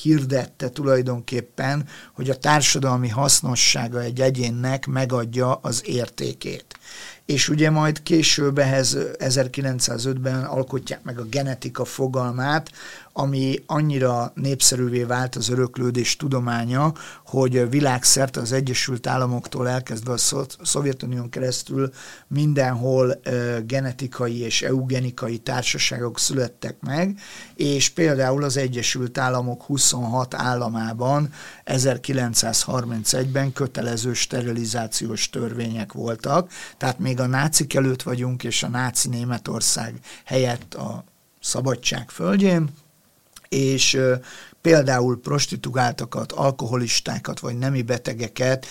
hirdette 0.02 0.68
tulajdonképpen, 0.68 1.88
hogy 2.12 2.30
a 2.30 2.38
társadalmi 2.38 3.08
hasznossága 3.08 4.00
egy 4.00 4.20
egyénnek 4.20 4.86
megadja 4.86 5.54
az 5.54 5.82
értékét. 5.86 6.64
És 7.26 7.48
ugye 7.48 7.70
majd 7.70 8.02
később 8.02 8.58
ehhez 8.58 8.96
1905-ben 9.18 10.44
alkotják 10.44 11.02
meg 11.02 11.18
a 11.18 11.24
genetika 11.24 11.84
fogalmát, 11.84 12.70
ami 13.12 13.62
annyira 13.66 14.32
népszerűvé 14.34 15.02
vált 15.02 15.36
az 15.36 15.48
öröklődés 15.48 16.16
tudománya, 16.16 16.92
hogy 17.26 17.70
világszerte 17.70 18.40
az 18.40 18.52
Egyesült 18.52 19.06
Államoktól 19.06 19.68
elkezdve 19.68 20.12
a 20.12 20.44
Szovjetunión 20.62 21.28
keresztül 21.28 21.90
mindenhol 22.26 23.20
genetikai 23.66 24.38
és 24.38 24.62
eugenikai 24.62 25.38
társaságok 25.38 26.18
születtek 26.18 26.76
meg, 26.80 27.18
és 27.54 27.88
például 27.88 28.44
az 28.44 28.56
Egyesült 28.56 29.18
Államok 29.18 29.62
26 29.62 30.34
államában 30.34 31.32
1931-ben 31.66 33.52
kötelező 33.52 34.12
sterilizációs 34.12 35.30
törvények 35.30 35.92
voltak, 35.92 36.50
tehát 36.76 36.98
még 36.98 37.20
a 37.20 37.26
nácik 37.26 37.74
előtt 37.74 38.02
vagyunk, 38.02 38.44
és 38.44 38.62
a 38.62 38.68
náci 38.68 39.08
Németország 39.08 39.94
helyett 40.24 40.74
a 40.74 41.04
szabadság 41.40 42.10
földjén, 42.10 42.70
és 43.50 44.00
például 44.60 45.20
prostituáltakat, 45.20 46.32
alkoholistákat 46.32 47.40
vagy 47.40 47.58
nemi 47.58 47.82
betegeket 47.82 48.66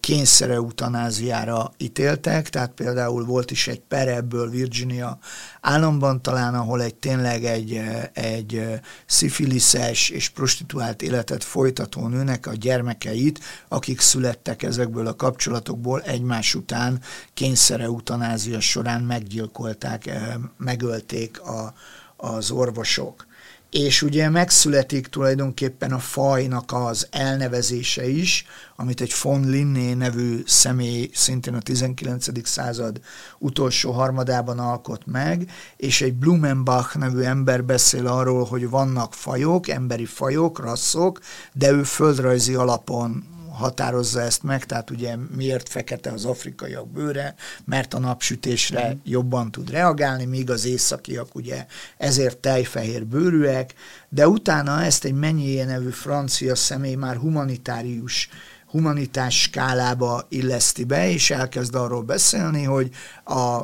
kényszere 0.00 0.52
eutanáziára 0.52 1.72
ítéltek, 1.76 2.48
tehát 2.48 2.70
például 2.70 3.24
volt 3.24 3.50
is 3.50 3.68
egy 3.68 3.80
per 3.80 4.08
ebből 4.08 4.50
Virginia 4.50 5.18
államban 5.60 6.22
talán, 6.22 6.54
ahol 6.54 6.82
egy 6.82 6.94
tényleg 6.94 7.44
egy, 7.44 7.80
egy 8.12 8.80
szifiliszes 9.06 10.08
és 10.08 10.28
prostituált 10.28 11.02
életet 11.02 11.44
folytató 11.44 12.08
nőnek 12.08 12.46
a 12.46 12.52
gyermekeit, 12.52 13.40
akik 13.68 14.00
születtek 14.00 14.62
ezekből 14.62 15.06
a 15.06 15.16
kapcsolatokból 15.16 16.02
egymás 16.02 16.54
után 16.54 17.00
kényszere 17.34 17.84
eutanázia 17.84 18.60
során 18.60 19.02
meggyilkolták, 19.02 20.10
megölték 20.56 21.40
a, 21.40 21.74
az 22.16 22.50
orvosok 22.50 23.26
és 23.70 24.02
ugye 24.02 24.28
megszületik 24.28 25.06
tulajdonképpen 25.06 25.92
a 25.92 25.98
fajnak 25.98 26.72
az 26.72 27.06
elnevezése 27.10 28.08
is, 28.08 28.46
amit 28.76 29.00
egy 29.00 29.14
von 29.22 29.50
Linné 29.50 29.92
nevű 29.94 30.42
személy 30.46 31.10
szintén 31.12 31.54
a 31.54 31.60
19. 31.60 32.48
század 32.48 33.00
utolsó 33.38 33.90
harmadában 33.90 34.58
alkot 34.58 35.06
meg, 35.06 35.50
és 35.76 36.00
egy 36.00 36.14
Blumenbach 36.14 36.96
nevű 36.96 37.20
ember 37.20 37.64
beszél 37.64 38.06
arról, 38.06 38.44
hogy 38.44 38.70
vannak 38.70 39.14
fajok, 39.14 39.68
emberi 39.68 40.06
fajok, 40.06 40.58
rasszok, 40.58 41.20
de 41.52 41.70
ő 41.70 41.82
földrajzi 41.82 42.54
alapon 42.54 43.35
határozza 43.56 44.20
ezt 44.20 44.42
meg, 44.42 44.64
tehát 44.64 44.90
ugye 44.90 45.16
miért 45.36 45.68
fekete 45.68 46.10
az 46.10 46.24
afrikaiak 46.24 46.88
bőre, 46.88 47.34
mert 47.64 47.94
a 47.94 47.98
napsütésre 47.98 48.92
mm. 48.94 48.98
jobban 49.04 49.50
tud 49.50 49.70
reagálni, 49.70 50.24
míg 50.24 50.50
az 50.50 50.66
északiak 50.66 51.34
ugye 51.34 51.66
ezért 51.96 52.38
tejfehér 52.38 53.06
bőrűek, 53.06 53.74
de 54.08 54.28
utána 54.28 54.82
ezt 54.82 55.04
egy 55.04 55.14
Mennyié 55.14 55.64
nevű 55.64 55.90
francia 55.90 56.54
személy 56.54 56.94
már 56.94 57.16
humanitárius 57.16 58.28
humanitás 58.66 59.40
skálába 59.40 60.26
illeszti 60.28 60.84
be, 60.84 61.10
és 61.10 61.30
elkezd 61.30 61.74
arról 61.74 62.02
beszélni, 62.02 62.62
hogy 62.62 62.90
a 63.24 63.62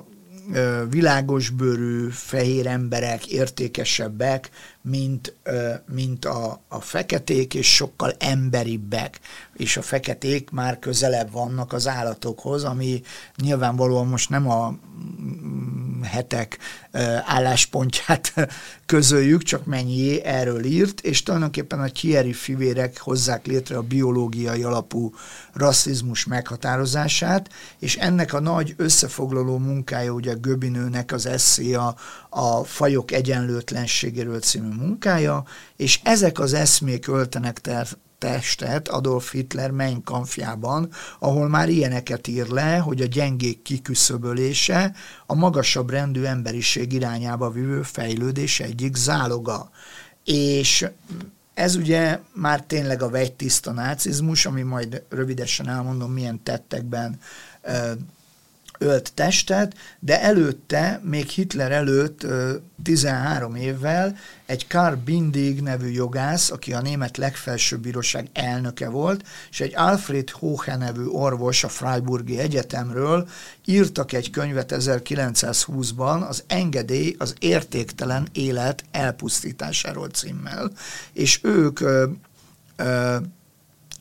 világosbőrű 0.90 2.09
fehér 2.11 2.66
emberek 2.66 3.26
értékesebbek, 3.26 4.50
mint, 4.83 5.35
mint 5.87 6.25
a, 6.25 6.61
a 6.68 6.81
feketék, 6.81 7.55
és 7.55 7.75
sokkal 7.75 8.12
emberibbek, 8.18 9.21
és 9.57 9.77
a 9.77 9.83
feketék 9.83 10.51
már 10.51 10.79
közelebb 10.79 11.31
vannak 11.31 11.73
az 11.73 11.88
állatokhoz, 11.88 12.64
ami 12.64 13.03
nyilvánvalóan 13.37 14.07
most 14.07 14.31
nem 14.31 14.51
a 14.51 14.71
mm, 14.71 16.03
hetek 16.03 16.59
álláspontját 17.25 18.33
közöljük, 18.87 19.42
csak 19.42 19.64
mennyi 19.64 20.25
erről 20.25 20.64
írt, 20.64 21.01
és 21.01 21.23
tulajdonképpen 21.23 21.81
a 21.81 21.88
Thierry 21.88 22.33
fivérek 22.33 23.01
hozzák 23.01 23.47
létre 23.47 23.77
a 23.77 23.83
biológiai 23.83 24.62
alapú 24.62 25.14
rasszizmus 25.53 26.25
meghatározását, 26.25 27.49
és 27.79 27.97
ennek 27.97 28.33
a 28.33 28.40
nagy 28.40 28.75
összefoglaló 28.77 29.59
munkája 29.59 30.12
ugye 30.12 30.33
Göbinőnek 30.33 31.12
az 31.12 31.27
eszé 31.27 31.75
a, 31.75 31.95
a 32.29 32.64
fajok 32.64 33.12
egyenlőtlenségéről 33.12 34.40
című 34.40 34.72
munkája, 34.73 35.45
és 35.77 36.01
ezek 36.03 36.39
az 36.39 36.53
eszmék 36.53 37.09
öltenek 37.09 37.61
ter- 37.61 37.99
testet 38.23 38.89
Adolf 38.89 39.33
Hitler 39.33 39.71
Mein 39.71 40.03
Kampfjában, 40.05 40.91
ahol 41.19 41.49
már 41.49 41.69
ilyeneket 41.69 42.27
ír 42.27 42.47
le, 42.47 42.77
hogy 42.77 43.01
a 43.01 43.07
gyengék 43.07 43.63
kiküszöbölése 43.63 44.95
a 45.27 45.35
magasabb 45.35 45.91
rendű 45.91 46.23
emberiség 46.23 46.93
irányába 46.93 47.51
vívő 47.51 47.83
fejlődés 47.83 48.61
egyik 48.61 48.97
záloga. 48.97 49.71
És 50.25 50.87
ez 51.55 51.75
ugye 51.75 52.19
már 52.33 52.63
tényleg 52.63 53.03
a 53.03 53.11
vegytiszta 53.11 53.73
nácizmus, 53.73 54.47
ami 54.47 54.63
majd 54.63 55.03
rövidesen 55.09 55.69
elmondom, 55.69 56.13
milyen 56.13 56.43
tettekben 56.43 57.19
ölt 58.83 59.12
testet, 59.14 59.75
de 59.99 60.23
előtte, 60.23 61.01
még 61.05 61.29
Hitler 61.29 61.73
előtt 61.73 62.27
13 62.83 63.55
évvel 63.55 64.16
egy 64.47 64.66
Karl 64.66 64.95
Bindig 64.95 65.61
nevű 65.61 65.88
jogász, 65.88 66.51
aki 66.51 66.73
a 66.73 66.81
német 66.81 67.16
legfelsőbb 67.16 67.81
bíróság 67.81 68.29
elnöke 68.33 68.88
volt, 68.88 69.27
és 69.51 69.61
egy 69.61 69.73
Alfred 69.77 70.31
Hoche 70.31 70.77
nevű 70.77 71.05
orvos 71.05 71.64
a 71.64 71.68
Freiburgi 71.68 72.38
Egyetemről 72.38 73.29
írtak 73.64 74.12
egy 74.12 74.31
könyvet 74.31 74.75
1920-ban 74.79 76.29
az 76.29 76.45
engedély 76.47 77.14
az 77.18 77.35
értéktelen 77.38 78.29
élet 78.33 78.85
elpusztításáról 78.90 80.09
címmel, 80.09 80.71
és 81.12 81.40
ők 81.42 81.81
ö, 81.81 82.07
ö, 82.77 83.16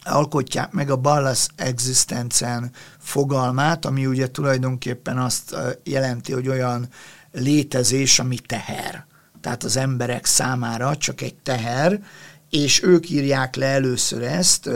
alkotják 0.03 0.71
meg 0.71 0.89
a 0.89 0.95
Ballas 0.95 1.47
Existencen 1.55 2.71
fogalmát, 2.99 3.85
ami 3.85 4.05
ugye 4.05 4.27
tulajdonképpen 4.27 5.17
azt 5.17 5.55
jelenti, 5.83 6.31
hogy 6.31 6.47
olyan 6.47 6.87
létezés, 7.31 8.19
ami 8.19 8.39
teher. 8.39 9.05
Tehát 9.41 9.63
az 9.63 9.77
emberek 9.77 10.25
számára 10.25 10.97
csak 10.97 11.21
egy 11.21 11.35
teher, 11.35 12.03
és 12.49 12.83
ők 12.83 13.09
írják 13.09 13.55
le 13.55 13.65
először 13.65 14.23
ezt 14.23 14.69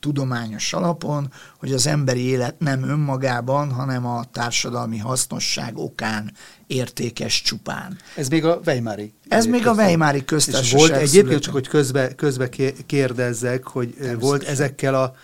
tudományos 0.00 0.72
alapon, 0.72 1.32
hogy 1.58 1.72
az 1.72 1.86
emberi 1.86 2.20
élet 2.20 2.58
nem 2.58 2.82
önmagában, 2.82 3.70
hanem 3.72 4.06
a 4.06 4.24
társadalmi 4.32 4.98
hasznosság 4.98 5.76
okán 5.76 6.32
értékes 6.66 7.42
csupán. 7.42 7.98
Ez 8.16 8.28
még 8.28 8.44
a 8.44 8.60
Weimári. 8.66 9.12
Ez 9.28 9.46
még 9.46 9.66
a 9.66 9.72
Weimári 9.72 10.24
köztársaság. 10.24 10.78
volt 10.78 10.92
egyébként 10.92 11.42
csak, 11.42 11.52
hogy 11.52 11.68
közbe, 11.68 12.14
közbe 12.14 12.48
kérdezzek, 12.86 13.66
hogy 13.66 14.16
volt 14.20 14.42
ezekkel 14.42 14.94
a 14.94 15.14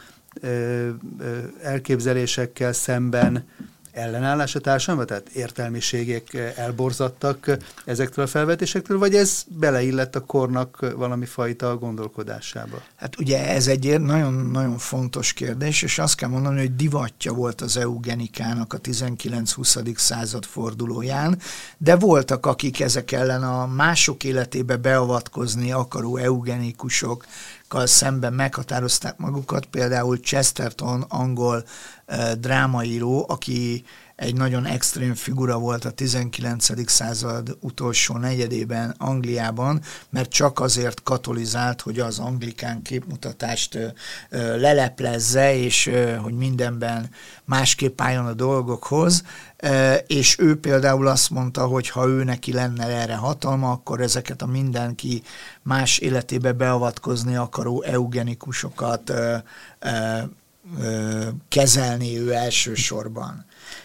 ö, 0.41 0.49
ö, 1.19 1.39
elképzelésekkel 1.63 2.73
szemben 2.73 3.45
ellenállás 3.95 4.55
a 4.55 4.61
társadalomban, 4.61 5.07
tehát 5.07 5.29
értelmiségek 5.29 6.53
elborzadtak 6.57 7.57
ezektől 7.85 8.25
a 8.25 8.29
felvetésektől, 8.29 8.99
vagy 8.99 9.15
ez 9.15 9.45
beleillett 9.49 10.17
a 10.17 10.21
kornak 10.21 10.93
valami 10.97 11.25
fajta 11.25 11.79
gondolkodásába? 11.79 12.83
Hát 12.97 13.19
ugye 13.19 13.49
ez 13.49 13.67
egy 13.67 14.01
nagyon-nagyon 14.01 14.79
fontos 14.79 15.33
kérdés, 15.33 15.83
és 15.83 15.99
azt 15.99 16.17
kell 16.17 16.29
mondani, 16.29 16.59
hogy 16.59 16.77
divatja 16.77 17.33
volt 17.33 17.61
az 17.61 17.77
eugenikának 17.77 18.73
a 18.73 18.81
19-20. 18.81 19.97
század 19.97 20.45
fordulóján, 20.45 21.39
de 21.79 21.97
voltak, 21.97 22.47
akik 22.47 22.81
ezek 22.81 23.13
ellen 23.13 23.43
a 23.43 23.67
mások 23.67 24.25
életébe 24.25 24.77
beavatkozni 24.77 25.73
akaró 25.73 26.17
eugenikusok, 26.17 27.25
szemben 27.85 28.33
meghatározták 28.33 29.19
magukat, 29.19 29.67
például 29.67 30.17
Chesterton, 30.17 31.05
angol 31.09 31.65
drámaíró, 32.39 33.25
aki 33.29 33.85
egy 34.17 34.35
nagyon 34.35 34.67
extrém 34.67 35.15
figura 35.15 35.59
volt 35.59 35.85
a 35.85 35.91
19. 35.91 36.91
század 36.91 37.57
utolsó 37.61 38.17
negyedében 38.17 38.95
Angliában, 38.99 39.81
mert 40.11 40.31
csak 40.31 40.61
azért 40.61 41.03
katolizált, 41.03 41.81
hogy 41.81 41.99
az 41.99 42.19
anglikán 42.19 42.83
képmutatást 42.83 43.79
leleplezze, 44.57 45.55
és 45.55 45.91
hogy 46.23 46.35
mindenben 46.35 47.11
másképp 47.45 48.01
álljon 48.01 48.27
a 48.27 48.35
dolgokhoz, 48.35 49.23
és 50.07 50.39
ő 50.39 50.61
például 50.61 51.07
azt 51.07 51.31
mondta, 51.31 51.67
hogy 51.67 51.89
ha 51.89 52.07
ő 52.07 52.25
neki 52.25 52.53
lenne 52.53 52.87
erre 52.87 53.15
hatalma, 53.15 53.71
akkor 53.71 54.01
ezeket 54.01 54.43
a 54.43 54.47
mindenki 54.47 55.23
más 55.63 55.99
életébe 55.99 56.53
beavatkozni 56.53 57.37
akaró 57.37 57.83
eugenikusokat 57.83 59.13
kezelni 61.49 62.19
ő 62.19 62.33
elsősorban. 62.33 63.45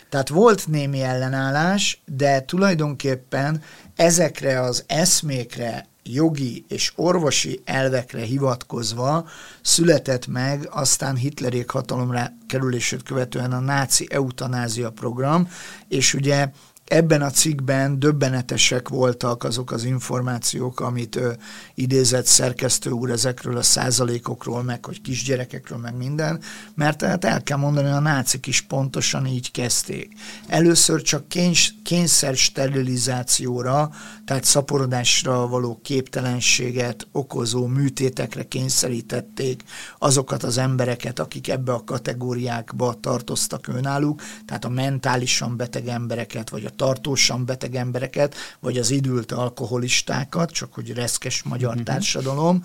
Tehát 0.09 0.29
volt 0.29 0.67
némi 0.67 1.01
ellenállás, 1.01 2.01
de 2.05 2.41
tulajdonképpen 2.41 3.61
ezekre 3.95 4.61
az 4.61 4.83
eszmékre, 4.87 5.87
jogi 6.03 6.65
és 6.67 6.91
orvosi 6.95 7.61
elvekre 7.65 8.21
hivatkozva 8.21 9.27
született 9.61 10.27
meg 10.27 10.67
aztán 10.71 11.15
Hitlerék 11.15 11.69
hatalomra 11.69 12.31
kerülését 12.47 13.03
követően 13.03 13.51
a 13.51 13.59
náci 13.59 14.07
eutanázia 14.09 14.89
program, 14.89 15.49
és 15.87 16.13
ugye 16.13 16.49
ebben 16.89 17.21
a 17.21 17.29
cikkben 17.29 17.99
döbbenetesek 17.99 18.89
voltak 18.89 19.43
azok 19.43 19.71
az 19.71 19.83
információk, 19.83 20.79
amit 20.79 21.15
ö, 21.15 21.31
idézett 21.75 22.25
szerkesztő 22.25 22.89
úr 22.89 23.09
ezekről 23.09 23.57
a 23.57 23.61
százalékokról, 23.61 24.63
meg 24.63 24.85
hogy 24.85 25.01
kisgyerekekről, 25.01 25.77
meg 25.77 25.97
minden, 25.97 26.41
mert 26.75 26.97
tehát 26.97 27.25
el 27.25 27.43
kell 27.43 27.57
mondani, 27.57 27.89
a 27.89 27.99
nácik 27.99 28.47
is 28.47 28.61
pontosan 28.61 29.25
így 29.25 29.51
kezdték. 29.51 30.13
Először 30.47 31.01
csak 31.01 31.27
kény- 31.27 31.81
kényszer 31.83 32.35
sterilizációra, 32.35 33.91
tehát 34.25 34.43
szaporodásra 34.43 35.47
való 35.47 35.79
képtelenséget 35.83 37.07
okozó 37.11 37.65
műtétekre 37.65 38.43
kényszerítették 38.43 39.63
azokat 39.99 40.43
az 40.43 40.57
embereket, 40.57 41.19
akik 41.19 41.49
ebbe 41.49 41.71
a 41.73 41.83
kategóriákba 41.83 42.93
tartoztak 42.99 43.67
önálluk, 43.67 44.21
tehát 44.45 44.65
a 44.65 44.69
mentálisan 44.69 45.57
beteg 45.57 45.87
embereket, 45.87 46.49
vagy 46.49 46.65
a 46.65 46.77
tartósan 46.79 47.45
beteg 47.45 47.75
embereket, 47.75 48.35
vagy 48.59 48.77
az 48.77 48.91
idült 48.91 49.31
alkoholistákat, 49.31 50.51
csak 50.51 50.73
hogy 50.73 50.93
reszkes 50.93 51.43
magyar 51.43 51.69
uh-huh. 51.69 51.85
társadalom, 51.85 52.63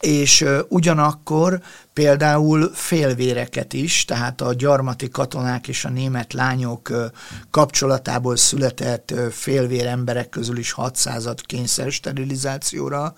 és 0.00 0.44
ugyanakkor 0.68 1.60
például 1.92 2.70
félvéreket 2.74 3.72
is, 3.72 4.04
tehát 4.04 4.40
a 4.40 4.54
gyarmati 4.54 5.08
katonák 5.08 5.68
és 5.68 5.84
a 5.84 5.88
német 5.88 6.32
lányok 6.32 7.10
kapcsolatából 7.50 8.36
született 8.36 9.14
félvér 9.30 9.86
emberek 9.86 10.28
közül 10.28 10.58
is 10.58 10.74
600-at 10.76 11.38
kényszer 11.42 11.90
sterilizációra 11.92 13.14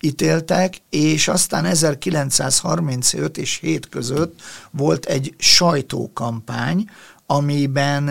ítéltek, 0.00 0.76
és 0.90 1.28
aztán 1.28 1.64
1935 1.64 3.38
és 3.38 3.58
7 3.58 3.88
között 3.88 4.40
volt 4.70 5.04
egy 5.04 5.34
sajtókampány, 5.38 6.90
amiben 7.26 8.10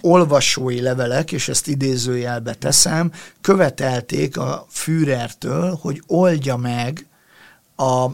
olvasói 0.00 0.80
levelek, 0.80 1.32
és 1.32 1.48
ezt 1.48 1.68
idézőjelbe 1.68 2.54
teszem, 2.54 3.12
követelték 3.40 4.38
a 4.38 4.66
Führertől, 4.70 5.78
hogy 5.80 6.02
oldja 6.06 6.56
meg 6.56 7.06
a, 7.76 8.04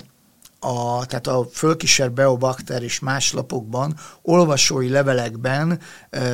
a, 0.67 1.07
tehát 1.07 1.27
a 1.27 1.47
fölkísér 1.53 2.13
Beobakter 2.13 2.83
és 2.83 2.99
más 2.99 3.33
lapokban, 3.33 3.97
olvasói 4.23 4.89
levelekben, 4.89 5.81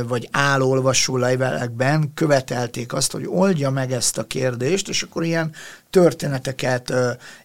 vagy 0.07 0.29
állolvasó 0.31 1.17
levelekben 1.17 2.15
követelték 2.15 2.93
azt, 2.93 3.13
hogy 3.13 3.27
oldja 3.27 3.71
meg 3.71 3.93
ezt 3.93 4.19
a 4.19 4.27
kérdést, 4.27 4.89
és 4.89 5.03
akkor 5.03 5.25
ilyen 5.25 5.53
történeteket 5.91 6.93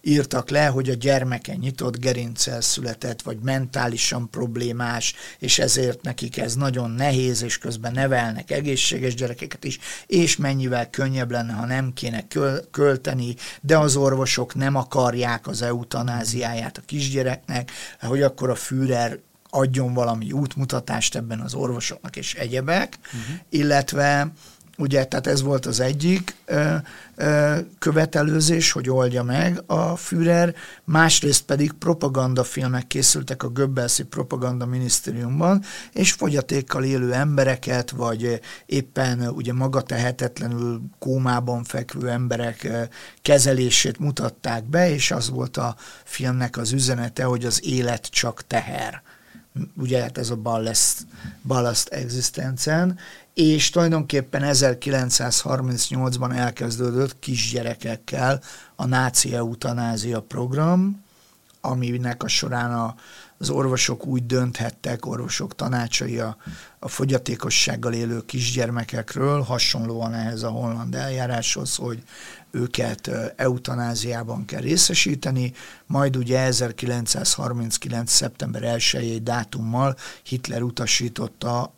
írtak 0.02 0.50
le, 0.50 0.66
hogy 0.66 0.90
a 0.90 0.94
gyermeke 0.94 1.56
nyitott 1.56 2.00
gerincsel 2.00 2.62
született, 2.62 3.22
vagy 3.22 3.38
mentálisan 3.44 4.30
problémás, 4.30 5.16
és 5.40 5.60
ezért 5.60 6.02
nekik 6.02 6.38
ez 6.38 6.56
nagyon 6.56 6.92
nehéz, 6.92 7.44
és 7.44 7.58
közben 7.58 7.92
nevelnek 7.92 8.52
egészséges 8.52 9.16
gyerekeket 9.16 9.64
is, 9.64 9.80
és 10.08 10.36
mennyivel 10.38 10.90
könnyebb 10.90 11.32
lenne, 11.32 11.54
ha 11.54 11.66
nem 11.66 11.94
kéne 11.94 12.28
köl- 12.28 12.68
költeni, 12.72 13.36
de 13.62 13.78
az 13.78 13.96
orvosok 13.96 14.56
nem 14.56 14.76
akarják 14.76 15.48
az 15.48 15.62
eutanáziáját 15.62 16.78
a 16.78 16.82
kisgyereknek, 16.86 17.72
hogy 18.02 18.22
akkor 18.22 18.50
a 18.50 18.56
Führer 18.56 19.20
adjon 19.56 19.94
valami 19.94 20.32
útmutatást 20.32 21.16
ebben 21.16 21.40
az 21.40 21.54
orvosoknak 21.54 22.16
és 22.16 22.34
egyebek, 22.34 22.98
uh-huh. 23.06 23.40
illetve 23.50 24.32
Ugye, 24.78 25.06
tehát 25.06 25.28
ez 25.28 25.42
volt 25.42 25.66
az 25.66 25.80
egyik 25.80 26.36
ö, 26.46 26.76
ö, 27.16 27.58
követelőzés, 27.80 28.72
hogy 28.72 28.90
oldja 28.90 29.24
meg 29.24 29.64
a 29.66 29.96
Führer, 29.96 30.56
másrészt 30.84 31.44
pedig 31.44 31.72
propagandafilmek 31.72 32.88
készültek 32.88 33.44
a 33.44 33.50
Göbbelszi 33.50 34.04
Propaganda 34.04 34.66
Minisztériumban, 34.66 35.64
és 35.94 36.12
fogyatékkal 36.12 36.84
élő 36.84 37.14
embereket, 37.14 37.92
vagy 37.92 38.40
éppen 38.66 39.28
ugye 39.28 39.54
magatehetetlenül 39.54 40.82
kómában 41.00 41.64
fekvő 41.64 42.10
emberek 42.10 42.90
kezelését 43.22 44.00
mutatták 44.00 44.64
be, 44.64 44.90
és 44.90 45.12
az 45.12 45.30
volt 45.30 45.58
a 45.58 45.76
filmnek 46.04 46.58
az 46.58 46.72
üzenete, 46.72 47.24
hogy 47.24 47.46
az 47.46 47.66
élet 47.66 48.06
csak 48.06 48.48
teher 48.48 49.04
ugye 49.78 50.02
hát 50.02 50.18
ez 50.18 50.30
a 50.30 50.36
ballast, 50.36 51.06
ballast 51.42 51.88
existencen, 51.88 53.00
és 53.34 53.70
tulajdonképpen 53.70 54.42
1938-ban 54.46 56.36
elkezdődött 56.36 57.20
kisgyerekekkel 57.20 58.42
a 58.76 58.86
náci 58.86 59.34
eutanázia 59.36 60.22
program, 60.22 61.04
aminek 61.62 62.24
a 62.24 62.28
során 62.28 62.74
a, 62.74 62.96
az 63.38 63.50
orvosok 63.50 64.06
úgy 64.06 64.26
dönthettek, 64.26 65.06
orvosok 65.06 65.56
tanácsai 65.56 66.20
a, 66.20 66.38
a 66.80 66.88
fogyatékossággal 66.88 67.94
élő 67.94 68.22
kisgyermekekről, 68.26 69.42
hasonlóan 69.42 70.14
ehhez 70.14 70.44
a 70.44 70.50
holland 70.50 70.96
eljáráshoz, 70.96 71.76
hogy 71.76 72.04
őket 72.52 73.12
eutanáziában 73.36 74.46
kell 74.46 74.62
részesíteni, 74.62 75.54
majd 75.86 76.16
ugye 76.16 76.40
1939. 76.40 78.12
szeptember 78.12 78.64
1 78.64 79.24
dátummal 79.24 79.96
Hitler 80.24 80.62
utasította 80.62 81.74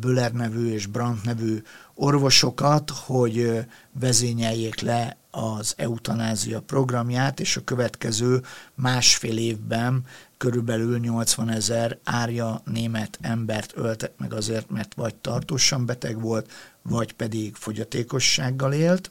Büller 0.00 0.32
nevű 0.32 0.72
és 0.72 0.86
Brandt 0.86 1.24
nevű 1.24 1.62
orvosokat, 1.94 2.90
hogy 2.90 3.66
vezényeljék 3.92 4.80
le 4.80 5.16
az 5.30 5.74
eutanázia 5.76 6.60
programját, 6.60 7.40
és 7.40 7.56
a 7.56 7.64
következő 7.64 8.42
másfél 8.74 9.38
évben 9.38 10.04
körülbelül 10.40 10.98
80 10.98 11.50
ezer 11.50 11.98
árja 12.04 12.62
német 12.64 13.18
embert 13.20 13.72
öltek 13.76 14.12
meg 14.18 14.32
azért, 14.32 14.70
mert 14.70 14.94
vagy 14.94 15.14
tartósan 15.14 15.86
beteg 15.86 16.20
volt, 16.20 16.50
vagy 16.82 17.12
pedig 17.12 17.54
fogyatékossággal 17.54 18.72
élt. 18.72 19.10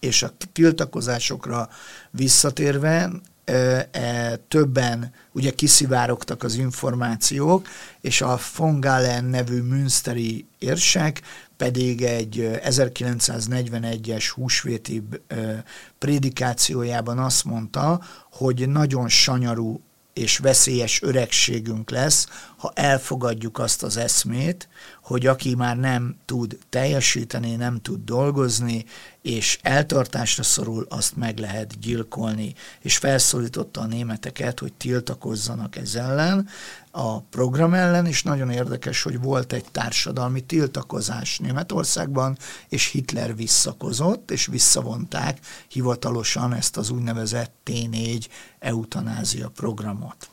És 0.00 0.22
a 0.22 0.32
tiltakozásokra 0.52 1.68
visszatérve 2.10 3.10
e, 3.44 4.36
többen 4.48 5.12
ugye 5.32 5.50
kiszivárogtak 5.50 6.42
az 6.42 6.54
információk, 6.54 7.68
és 8.00 8.20
a 8.20 8.38
von 8.56 8.80
Galen 8.80 9.24
nevű 9.24 9.60
münsteri 9.60 10.46
érsek 10.58 11.22
pedig 11.56 12.02
egy 12.02 12.60
1941-es 12.64 14.30
húsvéti 14.34 15.02
prédikációjában 15.98 17.18
azt 17.18 17.44
mondta, 17.44 18.00
hogy 18.30 18.68
nagyon 18.68 19.08
sanyarú 19.08 19.80
és 20.14 20.38
veszélyes 20.38 21.02
öregségünk 21.02 21.90
lesz, 21.90 22.26
ha 22.64 22.72
elfogadjuk 22.74 23.58
azt 23.58 23.82
az 23.82 23.96
eszmét, 23.96 24.68
hogy 25.02 25.26
aki 25.26 25.54
már 25.54 25.76
nem 25.76 26.16
tud 26.24 26.58
teljesíteni, 26.68 27.54
nem 27.54 27.80
tud 27.80 28.04
dolgozni, 28.04 28.84
és 29.22 29.58
eltartásra 29.62 30.42
szorul, 30.42 30.86
azt 30.88 31.16
meg 31.16 31.38
lehet 31.38 31.80
gyilkolni. 31.80 32.54
És 32.80 32.96
felszólította 32.96 33.80
a 33.80 33.86
németeket, 33.86 34.60
hogy 34.60 34.72
tiltakozzanak 34.72 35.76
ez 35.76 35.94
ellen, 35.94 36.48
a 36.90 37.20
program 37.20 37.74
ellen, 37.74 38.06
és 38.06 38.22
nagyon 38.22 38.50
érdekes, 38.50 39.02
hogy 39.02 39.20
volt 39.20 39.52
egy 39.52 39.64
társadalmi 39.70 40.40
tiltakozás 40.40 41.38
Németországban, 41.38 42.38
és 42.68 42.86
Hitler 42.86 43.36
visszakozott, 43.36 44.30
és 44.30 44.46
visszavonták 44.46 45.38
hivatalosan 45.68 46.52
ezt 46.54 46.76
az 46.76 46.90
úgynevezett 46.90 47.52
T4 47.64 48.26
eutanázia 48.58 49.48
programot. 49.48 50.28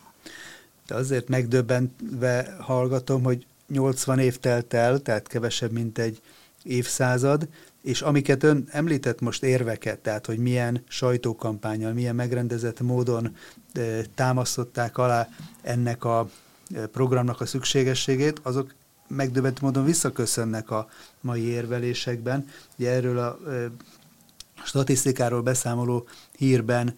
De 0.92 0.98
azért 0.98 1.28
megdöbbenve 1.28 2.56
hallgatom, 2.60 3.24
hogy 3.24 3.46
80 3.68 4.20
év 4.20 4.38
telt 4.38 4.74
el, 4.74 5.00
tehát 5.00 5.28
kevesebb, 5.28 5.72
mint 5.72 5.98
egy 5.98 6.22
évszázad, 6.64 7.48
és 7.82 8.02
amiket 8.02 8.44
ön 8.44 8.68
említett 8.70 9.22
most 9.22 9.44
érveket, 9.44 10.00
tehát 10.00 10.26
hogy 10.26 10.38
milyen 10.38 10.84
sajtókampányal, 10.88 11.94
milyen 11.94 12.16
megrendezett 12.16 12.82
módon 12.82 13.36
támasztották 14.16 14.98
alá 14.98 15.30
ennek 15.62 16.04
a 16.04 16.30
programnak 16.92 17.42
a 17.42 17.46
szükségességét, 17.46 18.40
azok 18.44 18.74
megdöbbent 19.08 19.62
módon 19.62 19.86
visszaköszönnek 19.86 20.72
a 20.72 20.90
mai 21.22 21.42
érvelésekben. 21.42 22.48
Ugye 22.78 22.90
erről 22.90 23.18
a 23.18 23.40
statisztikáról 24.64 25.42
beszámoló 25.42 26.08
hírben 26.38 26.96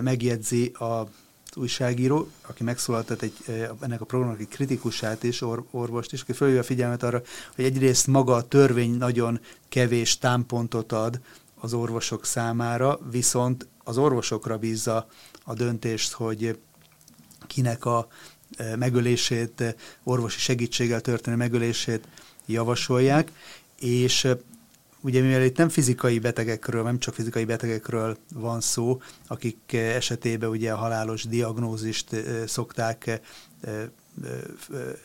megjegyzi 0.00 0.66
a 0.66 1.08
újságíró, 1.56 2.28
aki 2.46 2.62
megszólaltat 2.62 3.22
egy, 3.22 3.32
ennek 3.80 4.00
a 4.00 4.04
programnak 4.04 4.40
egy 4.40 4.48
kritikusát 4.48 5.22
is, 5.22 5.40
or, 5.40 5.64
orvost 5.70 6.12
is, 6.12 6.20
aki 6.20 6.32
fölhívja 6.32 6.62
a 6.62 6.64
figyelmet 6.64 7.02
arra, 7.02 7.22
hogy 7.54 7.64
egyrészt 7.64 8.06
maga 8.06 8.34
a 8.34 8.48
törvény 8.48 8.96
nagyon 8.96 9.40
kevés 9.68 10.18
támpontot 10.18 10.92
ad 10.92 11.20
az 11.60 11.74
orvosok 11.74 12.24
számára, 12.24 12.98
viszont 13.10 13.68
az 13.84 13.98
orvosokra 13.98 14.58
bízza 14.58 15.08
a 15.44 15.54
döntést, 15.54 16.12
hogy 16.12 16.58
kinek 17.46 17.84
a 17.84 18.08
megölését, 18.78 19.76
orvosi 20.02 20.38
segítséggel 20.38 21.00
történő 21.00 21.36
megölését 21.36 22.08
javasolják, 22.46 23.32
és 23.80 24.28
ugye 25.06 25.20
mivel 25.20 25.42
itt 25.42 25.56
nem 25.56 25.68
fizikai 25.68 26.18
betegekről, 26.18 26.82
nem 26.82 26.98
csak 26.98 27.14
fizikai 27.14 27.44
betegekről 27.44 28.16
van 28.34 28.60
szó, 28.60 29.00
akik 29.26 29.72
esetében 29.72 30.50
ugye 30.50 30.72
a 30.72 30.76
halálos 30.76 31.24
diagnózist 31.24 32.16
szokták 32.46 33.20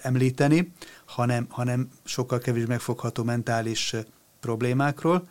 említeni, 0.01 0.71
hanem, 1.05 1.45
hanem 1.49 1.89
sokkal 2.03 2.39
kevés 2.39 2.65
megfogható 2.65 3.23
mentális 3.23 3.95
problémákról, 4.39 5.27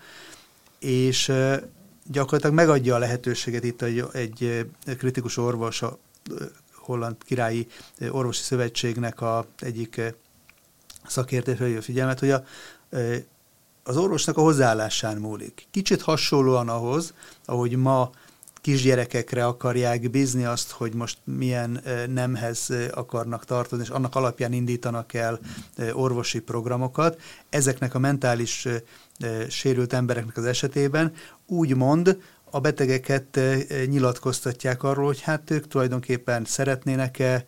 és 0.79 1.33
gyakorlatilag 2.07 2.55
megadja 2.55 2.95
a 2.95 2.99
lehetőséget 2.99 3.65
itt 3.65 3.83
egy, 3.83 4.05
egy 4.13 4.67
kritikus 4.99 5.37
orvos, 5.37 5.83
a 5.83 5.99
Holland 6.75 7.17
Királyi 7.25 7.67
Orvosi 8.11 8.43
Szövetségnek 8.43 9.21
a 9.21 9.47
egyik 9.59 10.01
szakértő 11.07 11.55
felhívja 11.55 11.83
figyelmet, 11.83 12.19
hogy 12.19 12.31
a, 12.31 12.45
az 13.91 13.97
orvosnak 13.97 14.37
a 14.37 14.41
hozzáállásán 14.41 15.17
múlik. 15.17 15.67
Kicsit 15.71 16.03
hasonlóan 16.03 16.69
ahhoz, 16.69 17.15
ahogy 17.45 17.77
ma 17.77 18.11
kisgyerekekre 18.61 19.47
akarják 19.47 20.11
bízni 20.11 20.45
azt, 20.45 20.71
hogy 20.71 20.95
most 20.95 21.19
milyen 21.25 21.83
nemhez 22.09 22.69
akarnak 22.91 23.45
tartozni, 23.45 23.85
és 23.85 23.91
annak 23.91 24.15
alapján 24.15 24.53
indítanak 24.53 25.15
el 25.15 25.39
orvosi 25.93 26.41
programokat. 26.41 27.21
Ezeknek 27.49 27.95
a 27.95 27.99
mentális 27.99 28.69
sérült 29.49 29.93
embereknek 29.93 30.37
az 30.37 30.45
esetében 30.45 31.13
úgymond 31.47 32.19
a 32.51 32.61
betegeket 32.61 33.41
nyilatkoztatják 33.87 34.83
arról, 34.83 35.07
hogy 35.07 35.21
hát 35.21 35.51
ők 35.51 35.69
tulajdonképpen 35.69 36.45
szeretnének-e 36.45 37.45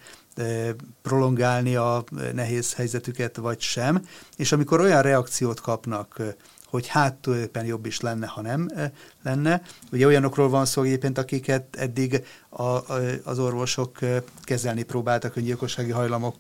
prolongálni 1.03 1.77
a 1.77 2.05
nehéz 2.33 2.75
helyzetüket, 2.75 3.37
vagy 3.37 3.61
sem, 3.61 4.07
és 4.37 4.53
amikor 4.53 4.81
olyan 4.81 5.03
reakciót 5.03 5.61
kapnak, 5.61 6.23
hogy 6.73 6.87
hát 6.87 7.15
tulajdonképpen 7.15 7.65
jobb 7.67 7.87
is 7.87 8.01
lenne, 8.01 8.27
ha 8.27 8.41
nem 8.41 8.71
lenne. 9.23 9.63
Ugye 9.93 10.07
olyanokról 10.07 10.49
van 10.49 10.65
szó 10.65 10.83
egyébként, 10.83 11.19
akiket 11.19 11.77
eddig 11.77 12.25
a, 12.49 12.63
a, 12.63 12.85
az 13.25 13.39
orvosok 13.39 13.99
kezelni 14.43 14.83
próbáltak 14.83 15.37
öngyilkossági 15.37 15.91
hajlamok 15.91 16.37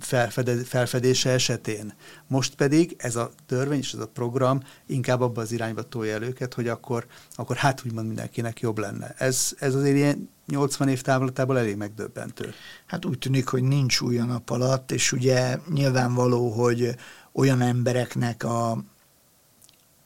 felfede, 0.00 0.56
felfedése 0.64 1.30
esetén. 1.30 1.94
Most 2.26 2.54
pedig 2.54 2.94
ez 2.98 3.16
a 3.16 3.30
törvény 3.46 3.78
és 3.78 3.92
ez 3.92 4.00
a 4.00 4.08
program 4.08 4.60
inkább 4.86 5.20
abba 5.20 5.40
az 5.40 5.52
irányba 5.52 5.82
tolja 5.82 6.14
el 6.14 6.22
őket, 6.22 6.54
hogy 6.54 6.68
akkor, 6.68 7.06
akkor 7.34 7.56
hát 7.56 7.82
úgymond 7.86 8.06
mindenkinek 8.06 8.60
jobb 8.60 8.78
lenne. 8.78 9.14
Ez, 9.18 9.54
ez 9.58 9.74
azért 9.74 9.96
ilyen 9.96 10.28
80 10.46 10.88
év 10.88 11.00
távlatából 11.00 11.58
elég 11.58 11.76
megdöbbentő. 11.76 12.54
Hát 12.86 13.04
úgy 13.04 13.18
tűnik, 13.18 13.48
hogy 13.48 13.62
nincs 13.62 14.00
új 14.00 14.18
a 14.18 14.24
nap 14.24 14.50
alatt, 14.50 14.92
és 14.92 15.12
ugye 15.12 15.58
nyilvánvaló, 15.72 16.50
hogy 16.50 16.94
olyan 17.32 17.60
embereknek 17.60 18.44
a 18.44 18.84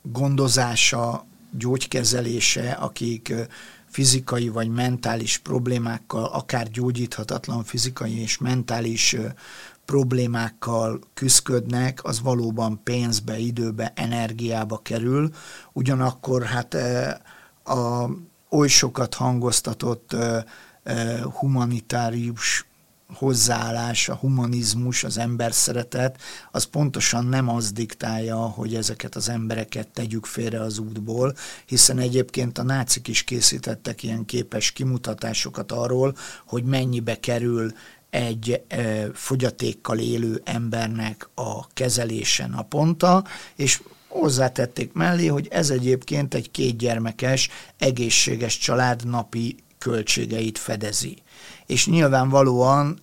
gondozása, 0.02 1.26
gyógykezelése, 1.58 2.70
akik 2.70 3.34
fizikai 3.86 4.48
vagy 4.48 4.68
mentális 4.68 5.38
problémákkal, 5.38 6.24
akár 6.24 6.70
gyógyíthatatlan 6.70 7.64
fizikai 7.64 8.20
és 8.20 8.38
mentális 8.38 9.16
problémákkal 9.84 11.00
küzdködnek, 11.14 12.04
az 12.04 12.20
valóban 12.20 12.80
pénzbe, 12.84 13.38
időbe, 13.38 13.92
energiába 13.96 14.78
kerül. 14.78 15.30
Ugyanakkor 15.72 16.42
hát 16.42 16.74
a 17.64 18.10
oly 18.50 18.68
sokat 18.68 19.14
hangoztatott 19.14 20.16
humanitárius 21.38 22.64
hozzáállás, 23.14 24.08
a 24.08 24.14
humanizmus, 24.14 25.04
az 25.04 25.18
ember 25.18 25.52
szeretet, 25.52 26.20
az 26.50 26.64
pontosan 26.64 27.26
nem 27.26 27.48
az 27.48 27.72
diktálja, 27.72 28.36
hogy 28.36 28.74
ezeket 28.74 29.14
az 29.14 29.28
embereket 29.28 29.88
tegyük 29.88 30.26
félre 30.26 30.60
az 30.60 30.78
útból, 30.78 31.34
hiszen 31.66 31.98
egyébként 31.98 32.58
a 32.58 32.62
nácik 32.62 33.08
is 33.08 33.22
készítettek 33.22 34.02
ilyen 34.02 34.24
képes 34.24 34.70
kimutatásokat 34.70 35.72
arról, 35.72 36.16
hogy 36.46 36.64
mennyibe 36.64 37.20
kerül 37.20 37.72
egy 38.10 38.62
e, 38.68 39.06
fogyatékkal 39.12 39.98
élő 39.98 40.42
embernek 40.44 41.28
a 41.34 41.66
kezelése 41.66 42.46
naponta, 42.46 43.24
és 43.56 43.80
hozzátették 44.10 44.92
mellé, 44.92 45.26
hogy 45.26 45.48
ez 45.50 45.70
egyébként 45.70 46.34
egy 46.34 46.50
kétgyermekes, 46.50 47.48
egészséges 47.78 48.58
család 48.58 49.06
napi 49.06 49.56
költségeit 49.78 50.58
fedezi. 50.58 51.16
És 51.66 51.86
nyilvánvalóan 51.86 52.98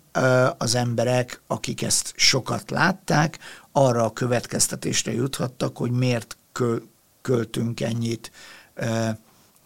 az 0.57 0.75
emberek, 0.75 1.41
akik 1.47 1.81
ezt 1.81 2.13
sokat 2.15 2.69
látták, 2.69 3.39
arra 3.71 4.03
a 4.03 4.13
következtetésre 4.13 5.13
juthattak, 5.13 5.77
hogy 5.77 5.91
miért 5.91 6.37
költünk 7.21 7.81
ennyit 7.81 8.31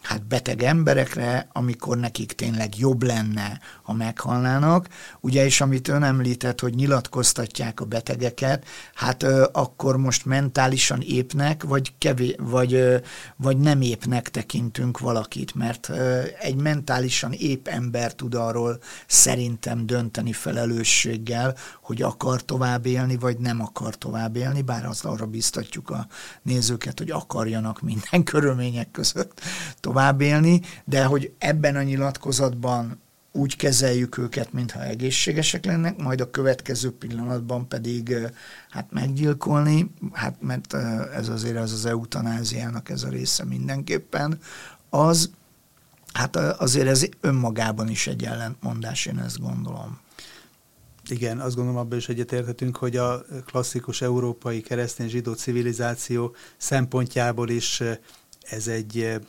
hát 0.02 0.26
beteg 0.26 0.62
emberekre, 0.62 1.48
amikor 1.52 1.98
nekik 1.98 2.32
tényleg 2.32 2.78
jobb 2.78 3.02
lenne, 3.02 3.60
ha 3.82 3.92
meghalnának. 3.92 4.88
Ugye, 5.20 5.44
és 5.44 5.60
amit 5.60 5.88
ön 5.88 6.02
említett, 6.02 6.60
hogy 6.60 6.74
nyilatkoztatják 6.74 7.80
a 7.80 7.84
betegeket, 7.84 8.64
hát 8.94 9.22
ö, 9.22 9.46
akkor 9.52 9.96
most 9.96 10.24
mentálisan 10.24 11.00
épnek, 11.00 11.62
vagy, 11.62 11.92
kevé, 11.98 12.36
vagy, 12.38 12.74
ö, 12.74 12.96
vagy 13.36 13.58
nem 13.58 13.80
épnek 13.80 14.28
tekintünk 14.28 14.98
valakit, 14.98 15.54
mert 15.54 15.88
ö, 15.88 16.22
egy 16.40 16.56
mentálisan 16.56 17.32
ép 17.32 17.68
ember 17.68 18.14
tud 18.14 18.34
arról 18.34 18.78
szerintem 19.06 19.86
dönteni 19.86 20.32
felelősséggel, 20.32 21.56
hogy 21.82 22.02
akar 22.02 22.44
tovább 22.44 22.86
élni, 22.86 23.16
vagy 23.16 23.38
nem 23.38 23.60
akar 23.60 23.96
tovább 23.96 24.36
élni, 24.36 24.62
bár 24.62 24.86
az 24.86 25.04
arra 25.04 25.26
biztatjuk 25.26 25.90
a 25.90 26.06
nézőket, 26.42 26.98
hogy 26.98 27.10
akarjanak 27.10 27.80
minden 27.80 28.24
körülmények 28.32 28.90
között 28.90 29.40
tovább 29.80 29.91
élni, 30.20 30.60
de 30.84 31.04
hogy 31.04 31.32
ebben 31.38 31.76
a 31.76 31.82
nyilatkozatban 31.82 33.00
úgy 33.32 33.56
kezeljük 33.56 34.18
őket, 34.18 34.52
mintha 34.52 34.84
egészségesek 34.84 35.64
lennek, 35.64 35.96
majd 35.96 36.20
a 36.20 36.30
következő 36.30 36.90
pillanatban 36.90 37.68
pedig 37.68 38.16
hát 38.70 38.86
meggyilkolni, 38.90 39.90
hát 40.12 40.36
mert 40.40 40.74
ez 41.14 41.28
azért 41.28 41.56
az 41.56 41.72
az 41.72 41.86
eutanáziának 41.86 42.88
ez 42.88 43.02
a 43.02 43.08
része 43.08 43.44
mindenképpen, 43.44 44.38
az 44.90 45.30
hát 46.12 46.36
azért 46.36 46.86
ez 46.86 47.06
önmagában 47.20 47.88
is 47.88 48.06
egy 48.06 48.24
ellentmondás, 48.24 49.06
én 49.06 49.18
ezt 49.18 49.40
gondolom. 49.40 50.00
Igen, 51.08 51.40
azt 51.40 51.54
gondolom 51.54 51.80
abban 51.80 51.98
is 51.98 52.08
egyetérthetünk, 52.08 52.76
hogy 52.76 52.96
a 52.96 53.24
klasszikus 53.46 54.02
európai 54.02 54.60
keresztény 54.60 55.08
zsidó 55.08 55.32
civilizáció 55.32 56.34
szempontjából 56.56 57.48
is 57.48 57.82
ez 58.40 58.66
egy 58.66 59.20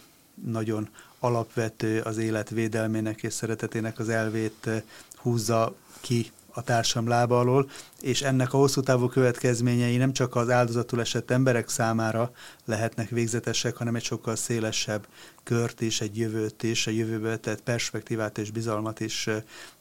nagyon 0.45 0.89
alapvető 1.19 2.01
az 2.01 2.17
élet 2.17 2.49
védelmének 2.49 3.23
és 3.23 3.33
szeretetének 3.33 3.99
az 3.99 4.09
elvét 4.09 4.69
húzza 5.15 5.75
ki 6.01 6.31
a 6.53 6.61
társam 6.61 7.07
lába 7.07 7.39
alól, 7.39 7.69
és 8.01 8.21
ennek 8.21 8.53
a 8.53 8.57
hosszú 8.57 8.81
távú 8.81 9.07
következményei 9.07 9.97
nem 9.97 10.13
csak 10.13 10.35
az 10.35 10.49
áldozatul 10.49 10.99
esett 10.99 11.31
emberek 11.31 11.69
számára 11.69 12.31
lehetnek 12.65 13.09
végzetesek, 13.09 13.75
hanem 13.75 13.95
egy 13.95 14.03
sokkal 14.03 14.35
szélesebb 14.35 15.07
kört 15.43 15.81
is, 15.81 16.01
egy 16.01 16.17
jövőt 16.17 16.63
is, 16.63 16.87
a 16.87 16.91
jövőbe 16.91 17.37
tett 17.37 17.61
perspektívát 17.61 18.37
és 18.37 18.51
bizalmat 18.51 18.99
is 18.99 19.29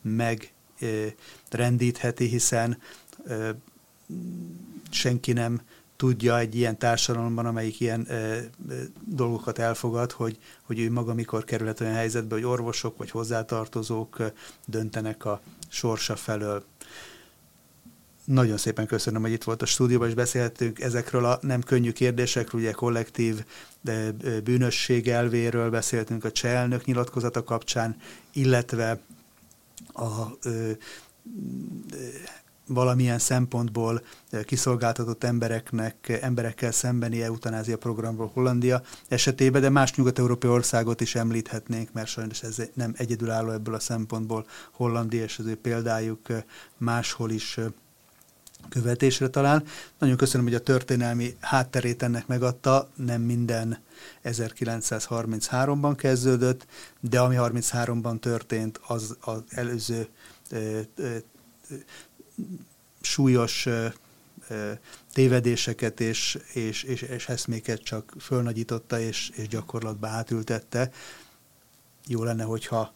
megrendítheti, 0.03 2.27
hiszen 2.27 2.79
senki 4.91 5.33
nem 5.33 5.61
tudja 6.03 6.39
egy 6.39 6.55
ilyen 6.55 6.79
társadalomban, 6.79 7.47
amelyik 7.47 7.81
ilyen 7.81 8.07
e, 8.09 8.15
e, 8.15 8.51
dolgokat 9.07 9.59
elfogad, 9.59 10.13
hogy, 10.13 10.39
hogy 10.63 10.81
ő 10.81 10.91
maga 10.91 11.15
mikor 11.15 11.45
kerülhet 11.45 11.81
olyan 11.81 11.95
helyzetbe, 11.95 12.35
hogy 12.35 12.45
orvosok 12.45 12.97
vagy 12.97 13.11
hozzátartozók 13.11 14.17
döntenek 14.67 15.25
a 15.25 15.41
sorsa 15.69 16.17
felől. 16.17 16.65
Nagyon 18.25 18.57
szépen 18.57 18.87
köszönöm, 18.87 19.23
hogy 19.23 19.33
itt 19.33 19.45
volt 19.45 19.63
a 19.63 19.67
stúdióban, 19.67 20.09
és 20.09 20.15
beszélhetünk 20.15 20.81
ezekről 20.81 21.25
a 21.25 21.39
nem 21.41 21.63
könnyű 21.63 21.93
kérdésekről, 21.93 22.61
ugye 22.61 22.71
kollektív 22.71 23.45
de 23.81 24.13
bűnösség 24.45 25.09
elvéről 25.09 25.71
beszéltünk 25.71 26.25
a 26.25 26.33
cselnök 26.33 26.85
nyilatkozata 26.85 27.45
kapcsán, 27.45 27.97
illetve 28.33 28.99
a 29.93 30.27
ö, 30.43 30.71
valamilyen 32.75 33.19
szempontból 33.19 34.03
kiszolgáltatott 34.45 35.25
embereknek, 35.25 36.19
emberekkel 36.23 36.73
szembeni 36.73 37.23
eutanázia 37.23 37.79
programról 37.79 38.31
Hollandia 38.35 38.83
esetében, 39.09 39.61
de 39.61 39.69
más 39.69 39.95
nyugat-európai 39.95 40.51
országot 40.51 41.01
is 41.01 41.15
említhetnénk, 41.15 41.93
mert 41.93 42.09
sajnos 42.09 42.43
ez 42.43 42.63
nem 42.75 42.95
egyedülálló 42.97 43.51
ebből 43.51 43.75
a 43.75 43.81
szempontból 43.81 44.47
Hollandia, 44.71 45.23
és 45.23 45.39
az 45.39 45.47
ő 45.47 45.57
példájuk 45.57 46.27
máshol 46.77 47.31
is 47.31 47.59
követésre 48.69 49.29
talál. 49.29 49.63
Nagyon 49.99 50.17
köszönöm, 50.17 50.47
hogy 50.47 50.55
a 50.55 50.61
történelmi 50.61 51.37
hátterét 51.41 52.03
ennek 52.03 52.27
megadta, 52.27 52.91
nem 52.97 53.23
minden 53.23 53.79
1933-ban 54.25 55.93
kezdődött, 55.97 56.67
de 57.01 57.21
ami 57.21 57.37
33-ban 57.39 58.19
történt, 58.19 58.81
az 58.87 59.17
az 59.21 59.43
előző 59.49 60.09
súlyos 63.01 63.69
tévedéseket 65.13 66.01
és, 66.01 66.39
és, 66.53 66.83
és, 66.83 67.03
és 67.03 67.29
eszméket 67.29 67.83
csak 67.83 68.15
fölnagyította 68.21 69.01
és, 69.01 69.31
és 69.35 69.49
gyakorlatba 69.49 70.07
átültette. 70.07 70.91
Jó 72.07 72.25
lenne, 72.25 72.45
hogyha 72.45 72.93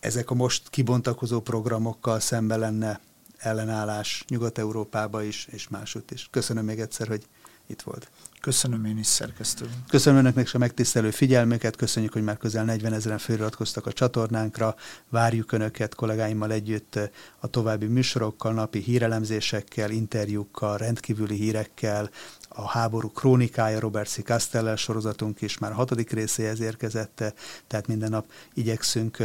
ezek 0.00 0.30
a 0.30 0.34
most 0.34 0.68
kibontakozó 0.70 1.40
programokkal 1.40 2.20
szembe 2.20 2.56
lenne 2.56 3.00
ellenállás 3.38 4.24
Nyugat-Európába 4.28 5.22
is, 5.22 5.46
és 5.50 5.68
máshogy 5.68 6.04
is. 6.08 6.28
Köszönöm 6.30 6.64
még 6.64 6.80
egyszer, 6.80 7.08
hogy 7.08 7.26
itt 7.66 7.82
volt. 7.82 8.10
Köszönöm 8.40 8.84
én 8.84 8.98
is, 8.98 9.06
szerkesztő. 9.06 9.70
Köszönöm 9.88 10.18
önöknek 10.18 10.44
is 10.44 10.54
a 10.54 10.58
megtisztelő 10.58 11.10
figyelmüket, 11.10 11.76
köszönjük, 11.76 12.12
hogy 12.12 12.22
már 12.22 12.36
közel 12.36 12.64
40 12.64 12.92
ezeren 12.92 13.18
feliratkoztak 13.18 13.86
a 13.86 13.92
csatornánkra, 13.92 14.74
várjuk 15.08 15.52
önöket 15.52 15.94
kollégáimmal 15.94 16.52
együtt 16.52 16.98
a 17.38 17.46
további 17.46 17.86
műsorokkal, 17.86 18.52
napi 18.52 18.78
hírelemzésekkel, 18.78 19.90
interjúkkal, 19.90 20.76
rendkívüli 20.76 21.36
hírekkel, 21.36 22.10
a 22.48 22.68
háború 22.68 23.10
krónikája 23.10 23.80
Robert 23.80 24.08
C. 24.08 24.22
Castellel 24.22 24.76
sorozatunk 24.76 25.40
is 25.40 25.58
már 25.58 25.72
hatodik 25.72 26.10
részéhez 26.10 26.60
érkezett, 26.60 27.34
tehát 27.66 27.86
minden 27.86 28.10
nap 28.10 28.26
igyekszünk 28.54 29.16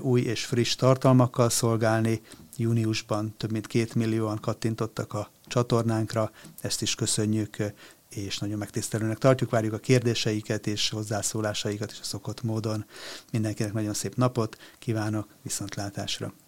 új 0.00 0.20
és 0.20 0.44
friss 0.44 0.74
tartalmakkal 0.74 1.50
szolgálni. 1.50 2.22
Júniusban 2.56 3.34
több 3.36 3.50
mint 3.50 3.66
két 3.66 3.94
millióan 3.94 4.40
kattintottak 4.40 5.12
a 5.12 5.30
csatornánkra, 5.46 6.30
ezt 6.60 6.82
is 6.82 6.94
köszönjük, 6.94 7.56
és 8.16 8.38
nagyon 8.38 8.58
megtisztelőnek 8.58 9.18
tartjuk, 9.18 9.50
várjuk 9.50 9.72
a 9.72 9.78
kérdéseiket 9.78 10.66
és 10.66 10.88
hozzászólásaikat 10.90 11.90
is 11.92 12.00
a 12.00 12.04
szokott 12.04 12.42
módon. 12.42 12.86
Mindenkinek 13.32 13.72
nagyon 13.72 13.94
szép 13.94 14.14
napot 14.14 14.56
kívánok, 14.78 15.28
viszontlátásra! 15.42 16.43